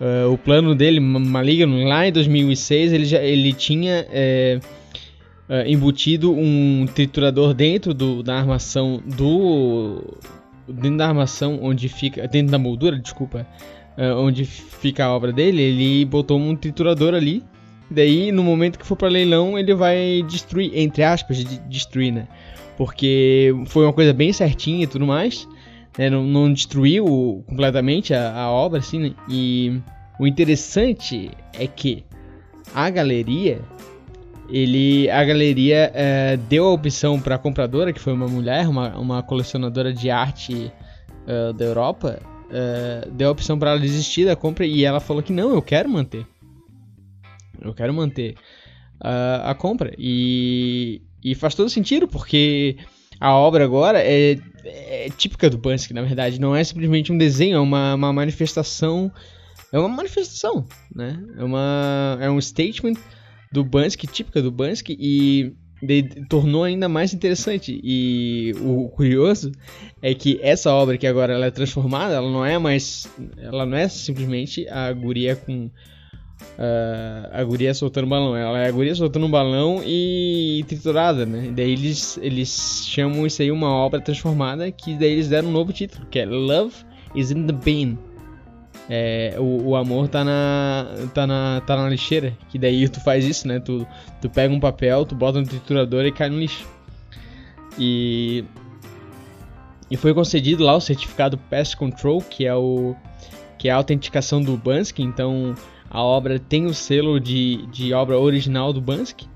uh, 0.00 0.32
o 0.32 0.38
plano 0.38 0.74
dele, 0.74 1.00
maligno, 1.00 1.84
lá 1.84 2.06
em 2.06 2.12
2006 2.12 2.92
ele, 2.92 3.04
já, 3.04 3.22
ele 3.22 3.52
tinha 3.52 4.06
é, 4.10 4.60
uh, 5.48 5.66
embutido 5.66 6.32
um 6.32 6.86
triturador 6.94 7.54
dentro 7.54 7.94
do, 7.94 8.22
da 8.22 8.36
armação 8.36 9.02
do... 9.04 10.18
dentro 10.68 10.98
da 10.98 11.08
armação 11.08 11.58
onde 11.62 11.88
fica, 11.88 12.26
dentro 12.28 12.52
da 12.52 12.58
moldura, 12.58 12.98
desculpa, 12.98 13.46
onde 14.16 14.46
fica 14.46 15.04
a 15.04 15.14
obra 15.14 15.32
dele, 15.32 15.60
ele 15.60 16.04
botou 16.06 16.38
um 16.38 16.56
triturador 16.56 17.12
ali 17.12 17.42
Daí, 17.92 18.32
no 18.32 18.42
momento 18.42 18.78
que 18.78 18.86
for 18.86 18.96
para 18.96 19.08
leilão, 19.08 19.58
ele 19.58 19.74
vai 19.74 20.24
destruir, 20.26 20.70
entre 20.74 21.04
aspas, 21.04 21.36
de 21.36 21.58
destruir, 21.68 22.10
né? 22.10 22.26
Porque 22.76 23.54
foi 23.66 23.84
uma 23.84 23.92
coisa 23.92 24.14
bem 24.14 24.32
certinha 24.32 24.84
e 24.84 24.86
tudo 24.86 25.06
mais. 25.06 25.46
Né? 25.98 26.08
Não, 26.08 26.22
não, 26.24 26.52
destruiu 26.52 27.44
completamente 27.46 28.14
a, 28.14 28.34
a, 28.34 28.50
obra, 28.50 28.78
assim, 28.78 28.98
né? 28.98 29.14
E 29.28 29.80
o 30.18 30.26
interessante 30.26 31.30
é 31.52 31.66
que 31.66 32.04
a 32.74 32.88
galeria, 32.88 33.60
ele, 34.48 35.10
a 35.10 35.24
galeria 35.24 35.90
é, 35.94 36.36
deu 36.36 36.66
a 36.66 36.72
opção 36.72 37.20
para 37.20 37.34
a 37.34 37.38
compradora, 37.38 37.92
que 37.92 38.00
foi 38.00 38.12
uma 38.12 38.28
mulher, 38.28 38.68
uma, 38.68 38.96
uma 38.98 39.22
colecionadora 39.22 39.92
de 39.92 40.10
arte 40.10 40.72
uh, 41.26 41.52
da 41.52 41.64
Europa, 41.64 42.20
uh, 42.46 43.10
deu 43.10 43.28
a 43.28 43.32
opção 43.32 43.58
para 43.58 43.70
ela 43.70 43.80
desistir 43.80 44.24
da 44.24 44.36
compra 44.36 44.64
e 44.64 44.84
ela 44.84 45.00
falou 45.00 45.22
que 45.22 45.32
não, 45.32 45.52
eu 45.52 45.62
quero 45.62 45.88
manter. 45.88 46.26
Eu 47.60 47.74
quero 47.74 47.92
manter 47.94 48.34
uh, 49.00 49.42
a 49.44 49.54
compra. 49.54 49.92
E, 49.98 51.02
e 51.22 51.34
faz 51.34 51.54
todo 51.54 51.68
sentido, 51.68 52.08
porque 52.08 52.76
a 53.22 53.36
obra 53.36 53.64
agora 53.64 54.00
é, 54.02 54.36
é 54.64 55.08
típica 55.16 55.48
do 55.48 55.56
Bansky, 55.56 55.94
na 55.94 56.02
verdade. 56.02 56.40
Não 56.40 56.56
é 56.56 56.64
simplesmente 56.64 57.12
um 57.12 57.16
desenho, 57.16 57.56
é 57.56 57.60
uma, 57.60 57.94
uma 57.94 58.12
manifestação. 58.12 59.12
É 59.72 59.78
uma 59.78 59.88
manifestação, 59.88 60.66
né? 60.92 61.22
É, 61.38 61.44
uma, 61.44 62.18
é 62.20 62.28
um 62.28 62.40
statement 62.40 62.96
do 63.52 63.62
Bansky, 63.62 64.08
típica 64.08 64.42
do 64.42 64.50
Bansky, 64.50 64.96
e 64.98 65.54
tornou 66.28 66.64
ainda 66.64 66.88
mais 66.88 67.14
interessante. 67.14 67.80
E 67.84 68.54
o 68.60 68.88
curioso 68.88 69.52
é 70.02 70.12
que 70.14 70.40
essa 70.42 70.72
obra 70.72 70.98
que 70.98 71.06
agora 71.06 71.32
ela 71.32 71.46
é 71.46 71.50
transformada, 71.52 72.14
ela 72.14 72.28
não 72.28 72.44
é 72.44 72.58
mais. 72.58 73.06
Ela 73.38 73.64
não 73.64 73.76
é 73.76 73.88
simplesmente 73.88 74.68
a 74.68 74.92
guria 74.92 75.36
com 75.36 75.70
uh, 76.58 77.28
a 77.32 77.42
guria 77.44 77.74
soltando 77.74 78.06
balão. 78.06 78.36
Ela 78.36 78.60
é 78.60 78.68
a 78.68 78.70
guria 78.70 78.94
soltando 78.94 79.26
um 79.26 79.30
balão 79.30 79.82
e 79.84 80.64
triturada, 80.68 81.26
né? 81.26 81.46
E 81.46 81.50
daí 81.50 81.72
eles, 81.72 82.18
eles 82.22 82.84
chamam 82.86 83.26
isso 83.26 83.42
aí 83.42 83.50
uma 83.50 83.70
obra 83.70 84.00
transformada 84.00 84.70
que 84.70 84.94
daí 84.94 85.12
eles 85.12 85.28
deram 85.28 85.48
um 85.48 85.52
novo 85.52 85.72
título, 85.72 86.06
que 86.06 86.18
é 86.18 86.26
Love 86.26 86.74
is 87.14 87.30
in 87.30 87.46
the 87.46 87.52
Bin. 87.52 87.98
É, 88.88 89.36
o, 89.38 89.68
o, 89.68 89.76
amor 89.76 90.08
tá 90.08 90.24
na, 90.24 90.86
tá, 91.14 91.26
na, 91.26 91.62
tá 91.66 91.76
na 91.76 91.88
lixeira. 91.88 92.36
Que 92.48 92.58
daí 92.58 92.88
tu 92.88 93.00
faz 93.00 93.24
isso, 93.24 93.46
né? 93.46 93.60
Tu, 93.60 93.86
tu 94.20 94.28
pega 94.28 94.52
um 94.52 94.60
papel, 94.60 95.04
tu 95.04 95.14
bota 95.14 95.40
no 95.40 95.46
triturador 95.46 96.04
e 96.04 96.12
cai 96.12 96.28
no 96.28 96.38
lixo. 96.38 96.66
E, 97.78 98.44
e 99.90 99.96
foi 99.96 100.12
concedido 100.12 100.62
lá 100.62 100.76
o 100.76 100.80
certificado 100.80 101.38
Pest 101.38 101.76
Control, 101.76 102.20
que 102.20 102.46
é 102.46 102.54
o 102.54 102.94
que 103.58 103.68
é 103.68 103.72
a 103.72 103.76
autenticação 103.76 104.42
do 104.42 104.56
Bansky. 104.56 105.02
Então 105.02 105.54
a 105.92 106.02
obra 106.02 106.38
tem 106.38 106.64
o 106.64 106.72
selo 106.72 107.20
de, 107.20 107.66
de 107.66 107.92
obra 107.92 108.18
original 108.18 108.72
do 108.72 108.80
Bansky. 108.80 109.28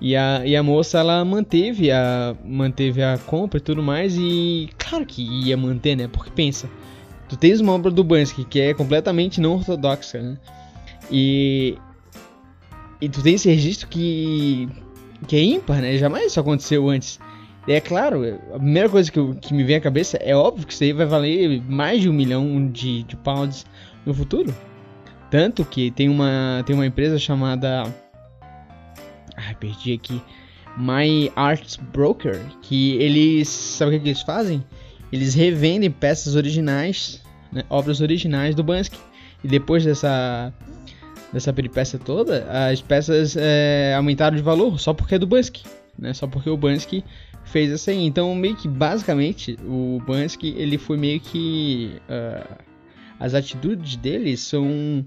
E 0.00 0.16
a, 0.16 0.40
e 0.46 0.56
a 0.56 0.62
moça 0.62 0.98
ela 0.98 1.22
manteve 1.26 1.90
a, 1.90 2.34
manteve 2.42 3.02
a 3.02 3.18
compra 3.18 3.58
e 3.58 3.60
tudo 3.60 3.82
mais. 3.82 4.16
E 4.16 4.70
claro 4.78 5.04
que 5.04 5.22
ia 5.22 5.58
manter, 5.58 5.94
né? 5.94 6.08
Porque 6.08 6.30
pensa, 6.30 6.70
tu 7.28 7.36
tens 7.36 7.60
uma 7.60 7.74
obra 7.74 7.90
do 7.90 8.02
Bansky 8.02 8.46
que 8.46 8.58
é 8.58 8.72
completamente 8.72 9.42
não 9.42 9.56
ortodoxa, 9.56 10.22
né? 10.22 10.38
E, 11.10 11.76
e 12.98 13.08
tu 13.10 13.22
tem 13.22 13.34
esse 13.34 13.50
registro 13.50 13.88
que, 13.88 14.70
que 15.26 15.36
é 15.36 15.42
ímpar, 15.42 15.82
né? 15.82 15.98
Jamais 15.98 16.28
isso 16.28 16.40
aconteceu 16.40 16.88
antes. 16.88 17.20
E 17.66 17.72
é 17.72 17.80
claro, 17.80 18.22
a 18.54 18.58
primeira 18.58 18.88
coisa 18.88 19.12
que, 19.12 19.34
que 19.34 19.52
me 19.52 19.64
vem 19.64 19.76
à 19.76 19.80
cabeça 19.82 20.16
é 20.16 20.34
óbvio 20.34 20.66
que 20.66 20.72
isso 20.72 20.82
aí 20.82 20.94
vai 20.94 21.04
valer 21.04 21.62
mais 21.68 22.00
de 22.00 22.08
um 22.08 22.14
milhão 22.14 22.70
de, 22.70 23.02
de 23.02 23.16
pounds 23.16 23.66
no 24.06 24.14
futuro. 24.14 24.54
Tanto 25.30 25.64
que 25.64 25.90
tem 25.90 26.08
uma, 26.08 26.62
tem 26.64 26.74
uma 26.74 26.86
empresa 26.86 27.18
chamada. 27.18 27.84
Ai, 29.36 29.54
perdi 29.54 29.92
aqui. 29.92 30.22
My 30.76 31.30
Arts 31.36 31.76
Broker. 31.76 32.40
Que 32.62 32.96
eles. 32.96 33.48
Sabe 33.48 33.96
o 33.96 34.00
que, 34.00 34.08
eles 34.08 34.22
fazem? 34.22 34.64
Eles 35.12 35.34
revendem 35.34 35.90
peças 35.90 36.34
originais, 36.34 37.22
né, 37.52 37.62
obras 37.68 38.00
originais 38.00 38.54
do 38.54 38.62
Bansky. 38.62 38.98
E 39.44 39.48
depois 39.48 39.84
dessa. 39.84 40.52
Dessa 41.30 41.52
peripécia 41.52 41.98
toda, 41.98 42.46
as 42.70 42.80
peças 42.80 43.36
é, 43.36 43.92
aumentaram 43.94 44.34
de 44.34 44.42
valor 44.42 44.80
só 44.80 44.94
porque 44.94 45.16
é 45.16 45.18
do 45.18 45.26
Bansky. 45.26 45.62
Né, 45.98 46.14
só 46.14 46.26
porque 46.26 46.48
o 46.48 46.56
Bansky 46.56 47.04
fez 47.44 47.70
essa 47.70 47.90
aí. 47.90 48.02
Então, 48.06 48.34
meio 48.34 48.56
que 48.56 48.66
basicamente, 48.66 49.58
o 49.66 50.00
Bansky 50.06 50.54
ele 50.56 50.78
foi 50.78 50.96
meio 50.96 51.20
que. 51.20 52.00
Uh, 52.08 52.64
as 53.20 53.34
atitudes 53.34 53.96
dele 53.96 54.36
são 54.36 55.04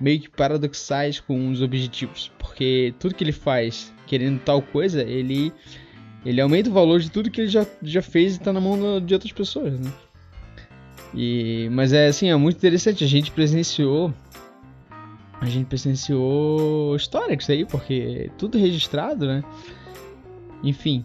meio 0.00 0.20
que 0.20 0.30
paradoxais 0.30 1.20
com 1.20 1.50
os 1.50 1.60
objetivos, 1.60 2.32
porque 2.38 2.94
tudo 2.98 3.14
que 3.14 3.22
ele 3.22 3.32
faz 3.32 3.92
querendo 4.06 4.40
tal 4.40 4.60
coisa, 4.62 5.02
ele 5.02 5.52
ele 6.24 6.40
aumenta 6.40 6.68
o 6.68 6.72
valor 6.72 7.00
de 7.00 7.10
tudo 7.10 7.30
que 7.30 7.42
ele 7.42 7.48
já, 7.48 7.66
já 7.82 8.02
fez 8.02 8.34
e 8.34 8.36
está 8.38 8.52
na 8.52 8.60
mão 8.60 9.00
de 9.00 9.14
outras 9.14 9.32
pessoas, 9.32 9.78
né? 9.80 9.90
E, 11.14 11.68
mas 11.72 11.92
é 11.92 12.08
assim, 12.08 12.28
é 12.28 12.36
muito 12.36 12.56
interessante, 12.56 13.02
a 13.02 13.06
gente 13.06 13.30
presenciou 13.30 14.12
a 15.40 15.46
gente 15.46 15.66
presenciou 15.66 16.94
história 16.94 17.34
com 17.34 17.40
isso 17.40 17.50
aí, 17.50 17.64
porque 17.64 18.30
tudo 18.36 18.58
registrado, 18.58 19.26
né? 19.26 19.42
Enfim, 20.62 21.02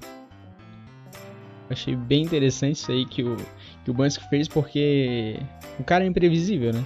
achei 1.69 1.95
bem 1.95 2.23
interessante 2.23 2.75
isso 2.75 2.91
aí 2.91 3.05
que 3.05 3.23
o, 3.23 3.38
que 3.86 3.91
o 3.91 3.93
Bansky 3.93 4.27
fez, 4.29 4.49
porque 4.49 5.39
o 5.79 5.84
cara 5.86 6.03
é 6.03 6.08
imprevisível, 6.08 6.73
né? 6.73 6.86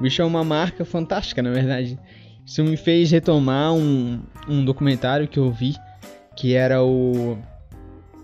O 0.00 0.02
bicho 0.02 0.22
é 0.22 0.24
uma 0.24 0.42
marca 0.42 0.82
fantástica, 0.82 1.42
na 1.42 1.50
verdade. 1.50 1.98
Isso 2.44 2.64
me 2.64 2.76
fez 2.76 3.10
retomar 3.10 3.74
um, 3.74 4.22
um 4.48 4.64
documentário 4.64 5.28
que 5.28 5.38
eu 5.38 5.52
vi, 5.52 5.76
que 6.34 6.54
era 6.54 6.82
o 6.82 7.36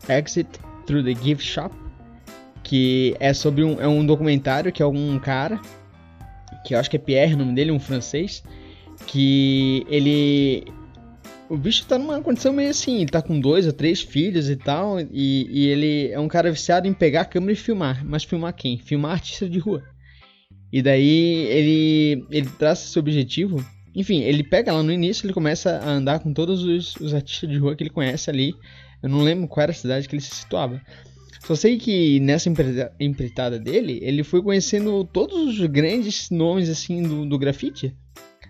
Exit 0.09 0.49
Through 0.87 1.05
the 1.05 1.15
Gift 1.15 1.47
Shop, 1.47 1.77
que 2.63 3.15
é 3.21 3.35
sobre 3.35 3.63
um, 3.63 3.79
é 3.79 3.87
um 3.87 4.07
documentário 4.07 4.73
que 4.73 4.83
é 4.83 4.87
um 4.87 5.19
cara, 5.19 5.61
que 6.65 6.75
eu 6.75 6.79
acho 6.81 6.89
que 6.89 6.97
é 6.97 6.99
Pierre 6.99 7.35
o 7.35 7.37
nome 7.37 7.55
dele, 7.55 7.71
um 7.71 7.79
francês, 7.79 8.43
que 9.07 9.87
ele 9.91 10.65
o 11.51 11.59
bicho 11.59 11.85
tá 11.87 11.99
numa 11.99 12.21
condição 12.23 12.55
meio 12.55 12.71
assim, 12.71 13.03
ele 13.03 13.11
tá 13.11 13.21
com 13.21 13.39
dois 13.39 13.67
ou 13.67 13.73
três 13.73 14.01
filhos 14.01 14.49
e 14.49 14.57
tal, 14.57 14.99
e, 14.99 15.07
e, 15.13 15.67
ele 15.69 16.11
é 16.11 16.19
um 16.19 16.27
cara 16.27 16.51
viciado 16.51 16.89
em 16.89 16.95
pegar 16.95 17.21
a 17.21 17.25
câmera 17.27 17.53
e 17.53 17.57
filmar. 17.57 18.03
Mas 18.03 18.25
filmar 18.25 18.55
quem? 18.55 18.79
Filmar 18.79 19.13
artista 19.13 19.47
de 19.47 19.59
rua. 19.59 19.85
E 20.73 20.83
daí 20.83 21.47
ele, 21.47 22.27
ele 22.31 22.49
traça 22.59 22.87
esse 22.87 22.99
objetivo. 22.99 23.65
Enfim, 23.95 24.21
ele 24.21 24.45
pega 24.45 24.73
lá 24.73 24.83
no 24.83 24.93
início, 24.93 25.27
ele 25.27 25.33
começa 25.33 25.79
a 25.79 25.91
andar 25.91 26.19
com 26.21 26.33
todos 26.33 26.65
os, 26.65 26.97
os 26.97 27.15
artistas 27.15 27.49
de 27.49 27.57
rua 27.57 27.75
que 27.75 27.83
ele 27.83 27.91
conhece 27.91 28.29
ali. 28.29 28.55
Eu 29.03 29.09
não 29.09 29.23
lembro 29.23 29.49
qual 29.49 29.63
era 29.63 29.73
a 29.73 29.75
cidade 29.75 30.09
que 30.09 30.15
ele 30.15 30.23
se 30.23 30.35
situava. 30.35 30.81
Só 31.47 31.55
sei 31.55 31.79
que 31.79 32.19
nessa 32.21 32.51
empreitada 32.99 33.59
dele, 33.59 34.01
ele 34.03 34.25
foi 34.25 34.43
conhecendo 34.43 35.05
todos 35.05 35.59
os 35.59 35.67
grandes 35.67 36.29
nomes 36.29 36.69
assim 36.69 37.03
do, 37.03 37.25
do 37.25 37.39
grafite, 37.39 37.95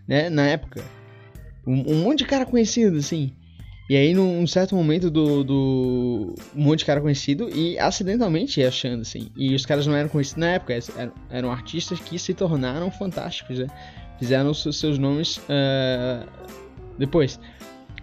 né, 0.08 0.30
na 0.30 0.46
época. 0.46 0.82
Um, 1.66 1.92
um 1.92 2.02
monte 2.02 2.20
de 2.20 2.24
cara 2.24 2.46
conhecido, 2.46 2.96
assim. 2.96 3.32
E 3.88 3.96
aí, 3.96 4.12
num 4.14 4.44
certo 4.48 4.74
momento 4.74 5.08
do, 5.08 5.44
do 5.44 6.34
um 6.56 6.62
monte 6.62 6.80
de 6.80 6.84
cara 6.86 7.00
conhecido 7.00 7.48
e 7.54 7.78
acidentalmente 7.78 8.62
achando, 8.64 9.02
assim. 9.02 9.28
E 9.36 9.54
os 9.54 9.64
caras 9.64 9.86
não 9.86 9.94
eram 9.94 10.08
conhecidos 10.08 10.40
na 10.40 10.48
época, 10.48 10.76
eram, 10.96 11.12
eram 11.30 11.52
artistas 11.52 12.00
que 12.00 12.18
se 12.18 12.34
tornaram 12.34 12.90
fantásticos, 12.90 13.60
né? 13.60 13.68
Fizeram 14.18 14.50
os 14.50 14.62
seus 14.76 14.98
nomes 14.98 15.36
uh, 15.36 16.26
depois. 16.98 17.38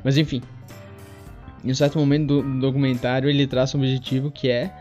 Mas 0.03 0.17
enfim. 0.17 0.41
Em 1.65 1.71
um 1.71 1.75
certo 1.75 1.97
momento 1.99 2.27
do, 2.27 2.41
do 2.41 2.59
documentário, 2.59 3.29
ele 3.29 3.45
traça 3.45 3.77
um 3.77 3.81
objetivo 3.81 4.31
que 4.31 4.49
é 4.49 4.73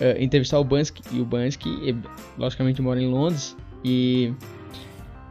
uh, 0.00 0.20
entrevistar 0.20 0.58
o 0.58 0.64
Bansky. 0.64 1.02
E 1.12 1.20
o 1.20 1.24
Bansky, 1.24 1.96
logicamente, 2.36 2.82
mora 2.82 3.00
em 3.00 3.08
Londres. 3.08 3.56
E, 3.84 4.32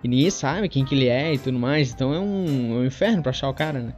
e 0.01 0.07
ninguém 0.07 0.29
sabe 0.29 0.69
quem 0.69 0.85
que 0.85 0.95
ele 0.95 1.07
é 1.07 1.33
e 1.33 1.37
tudo 1.37 1.59
mais. 1.59 1.91
Então 1.91 2.13
é 2.13 2.19
um, 2.19 2.75
é 2.75 2.79
um 2.79 2.85
inferno 2.85 3.21
pra 3.21 3.31
achar 3.31 3.49
o 3.49 3.53
cara, 3.53 3.79
né? 3.79 3.93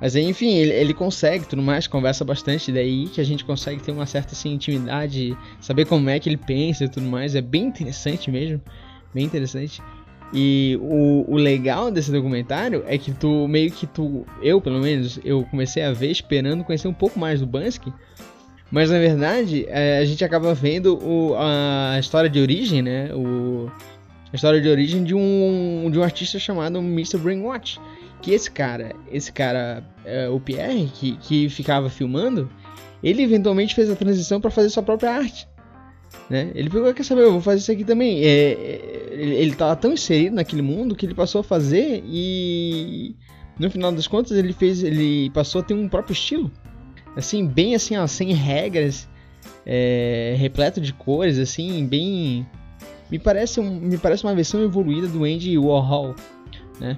Mas 0.00 0.16
enfim, 0.16 0.54
ele, 0.54 0.72
ele 0.72 0.94
consegue 0.94 1.46
tudo 1.46 1.60
mais, 1.60 1.86
conversa 1.86 2.24
bastante, 2.24 2.72
daí 2.72 3.06
que 3.08 3.20
a 3.20 3.24
gente 3.24 3.44
consegue 3.44 3.82
ter 3.82 3.92
uma 3.92 4.06
certa 4.06 4.32
assim, 4.32 4.54
intimidade, 4.54 5.36
saber 5.60 5.84
como 5.84 6.08
é 6.08 6.18
que 6.18 6.28
ele 6.28 6.38
pensa 6.38 6.84
e 6.84 6.88
tudo 6.88 7.06
mais. 7.06 7.34
É 7.34 7.42
bem 7.42 7.64
interessante 7.64 8.30
mesmo, 8.30 8.60
bem 9.12 9.24
interessante. 9.24 9.82
E 10.32 10.78
o, 10.80 11.24
o 11.28 11.36
legal 11.36 11.90
desse 11.90 12.10
documentário 12.10 12.84
é 12.86 12.96
que 12.96 13.12
tu 13.12 13.46
meio 13.48 13.70
que 13.70 13.86
tu, 13.86 14.24
eu 14.40 14.60
pelo 14.60 14.80
menos, 14.80 15.18
eu 15.24 15.44
comecei 15.50 15.82
a 15.82 15.92
ver 15.92 16.10
esperando 16.10 16.64
conhecer 16.64 16.88
um 16.88 16.94
pouco 16.94 17.18
mais 17.18 17.40
do 17.40 17.46
Bansky, 17.46 17.92
mas 18.70 18.90
na 18.90 18.98
verdade 18.98 19.66
é, 19.68 19.98
a 19.98 20.04
gente 20.04 20.24
acaba 20.24 20.54
vendo 20.54 20.96
o, 20.96 21.34
a 21.36 21.98
história 21.98 22.30
de 22.30 22.40
origem, 22.40 22.80
né? 22.80 23.12
O, 23.12 23.68
a 24.32 24.36
história 24.36 24.60
de 24.60 24.68
origem 24.68 25.02
de 25.02 25.14
um, 25.14 25.90
de 25.90 25.98
um 25.98 26.02
artista 26.02 26.38
chamado 26.38 26.78
Mr. 26.78 27.18
Brainwatch. 27.18 27.80
Que 28.20 28.32
esse 28.32 28.50
cara, 28.50 28.94
esse 29.10 29.32
cara, 29.32 29.84
é, 30.04 30.28
o 30.28 30.38
Pierre, 30.38 30.90
que, 30.94 31.16
que 31.16 31.48
ficava 31.48 31.88
filmando, 31.88 32.50
ele 33.02 33.22
eventualmente 33.22 33.74
fez 33.74 33.90
a 33.90 33.96
transição 33.96 34.40
para 34.40 34.50
fazer 34.50 34.68
sua 34.68 34.82
própria 34.82 35.12
arte. 35.12 35.48
Né? 36.28 36.50
Ele 36.54 36.70
pegou, 36.70 36.92
quer 36.92 37.04
saber, 37.04 37.22
eu 37.22 37.32
vou 37.32 37.40
fazer 37.40 37.58
isso 37.58 37.72
aqui 37.72 37.84
também. 37.84 38.22
É, 38.22 38.52
é, 38.52 39.10
ele 39.12 39.50
estava 39.50 39.74
tão 39.74 39.92
inserido 39.92 40.36
naquele 40.36 40.62
mundo 40.62 40.94
que 40.94 41.06
ele 41.06 41.14
passou 41.14 41.40
a 41.40 41.44
fazer 41.44 42.02
e 42.06 43.16
no 43.58 43.70
final 43.70 43.92
das 43.92 44.06
contas 44.06 44.36
ele 44.36 44.52
fez, 44.52 44.82
ele 44.82 45.28
passou 45.30 45.60
a 45.60 45.64
ter 45.64 45.74
um 45.74 45.88
próprio 45.88 46.14
estilo, 46.14 46.50
assim 47.14 47.46
bem 47.46 47.74
assim, 47.74 47.96
ó, 47.96 48.06
sem 48.06 48.32
regras, 48.32 49.08
é, 49.66 50.34
repleto 50.38 50.80
de 50.80 50.94
cores, 50.94 51.38
assim 51.38 51.86
bem, 51.86 52.46
me 53.10 53.18
parece 53.18 53.60
um, 53.60 53.80
me 53.80 53.98
parece 53.98 54.24
uma 54.24 54.34
versão 54.34 54.62
evoluída 54.62 55.08
do 55.08 55.24
Andy 55.24 55.58
Warhol, 55.58 56.14
né? 56.80 56.96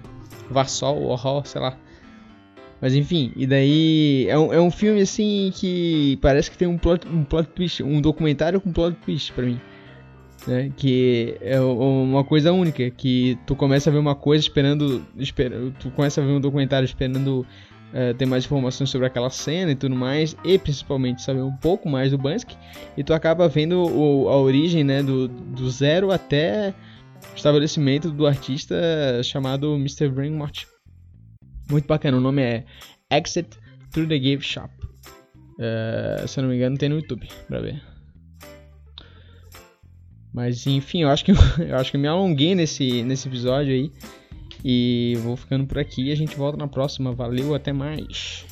Vassol, 0.53 1.03
Warhol, 1.09 1.45
sei 1.45 1.61
lá. 1.61 1.77
Mas 2.81 2.97
enfim, 2.97 3.33
e 3.37 3.47
daí 3.47 4.27
é 4.29 4.37
um, 4.37 4.53
é 4.53 4.61
um 4.61 4.71
filme 4.71 5.01
assim 5.01 5.53
que 5.55 6.19
parece 6.21 6.51
que 6.51 6.59
tem 6.59 6.67
um 6.67 6.77
plot, 6.77 7.07
um 7.07 7.23
plot 7.23 7.49
twist, 7.51 7.81
um 7.81 8.01
documentário 8.01 8.61
com 8.61 8.73
plot 8.73 8.97
twist 9.05 9.33
pra 9.33 9.45
mim. 9.45 9.61
Né? 10.49 10.73
Que 10.77 11.37
é 11.41 11.61
uma 11.61 12.25
coisa 12.25 12.53
única, 12.53 12.91
que 12.91 13.39
tu 13.47 13.55
começa 13.55 13.89
a 13.89 13.93
ver 13.93 14.01
uma 14.01 14.17
coisa 14.17 14.43
esperando, 14.43 15.07
espera, 15.17 15.57
tu 15.79 15.93
começa 15.93 16.21
a 16.21 16.25
ver 16.25 16.33
um 16.33 16.41
documentário 16.41 16.85
esperando 16.85 17.47
uh, 17.93 18.15
ter 18.15 18.27
mais 18.27 18.45
informações 18.45 18.91
sobre 18.91 19.07
aquela 19.07 19.31
cena 19.31 19.71
e 19.71 19.77
tudo 19.77 19.95
mais, 19.95 20.37
e 20.45 20.59
principalmente 20.59 21.23
saber 21.23 21.43
um 21.43 21.55
pouco 21.55 21.89
mais 21.89 22.11
do 22.11 22.19
Bansky, 22.19 22.57
e 22.97 23.05
tu 23.05 23.15
acaba 23.15 23.47
vendo 23.49 23.81
o, 23.81 24.29
a 24.29 24.37
origem 24.37 24.83
né, 24.83 25.05
do, 25.05 25.29
do 25.29 25.71
zero 25.71 26.11
até 26.11 26.75
estabelecimento 27.35 28.11
do 28.11 28.27
artista 28.27 28.75
chamado 29.23 29.75
Mr. 29.75 30.09
Brainwash. 30.09 30.67
Muito 31.71 31.87
bacana, 31.87 32.17
o 32.17 32.21
nome 32.21 32.43
é 32.43 32.65
Exit 33.11 33.59
Through 33.91 34.09
the 34.09 34.19
Gift 34.19 34.47
Shop. 34.47 34.73
Uh, 35.59 36.27
se 36.27 36.39
eu 36.39 36.43
não 36.43 36.51
me 36.51 36.57
engano, 36.57 36.77
tem 36.77 36.89
no 36.89 36.97
YouTube 36.97 37.29
pra 37.47 37.61
ver. 37.61 37.83
Mas 40.33 40.67
enfim, 40.67 41.03
eu 41.03 41.09
acho 41.09 41.25
que 41.25 41.33
eu 41.33 41.77
acho 41.77 41.91
que 41.91 41.99
me 41.99 42.09
alonguei 42.09 42.55
nesse, 42.55 43.03
nesse 43.03 43.29
episódio 43.29 43.73
aí. 43.73 43.93
E 44.65 45.19
vou 45.23 45.37
ficando 45.37 45.67
por 45.67 45.79
aqui 45.79 46.13
a 46.13 46.15
gente 46.15 46.37
volta 46.37 46.57
na 46.57 46.69
próxima. 46.69 47.13
Valeu, 47.13 47.55
até 47.55 47.73
mais. 47.73 48.47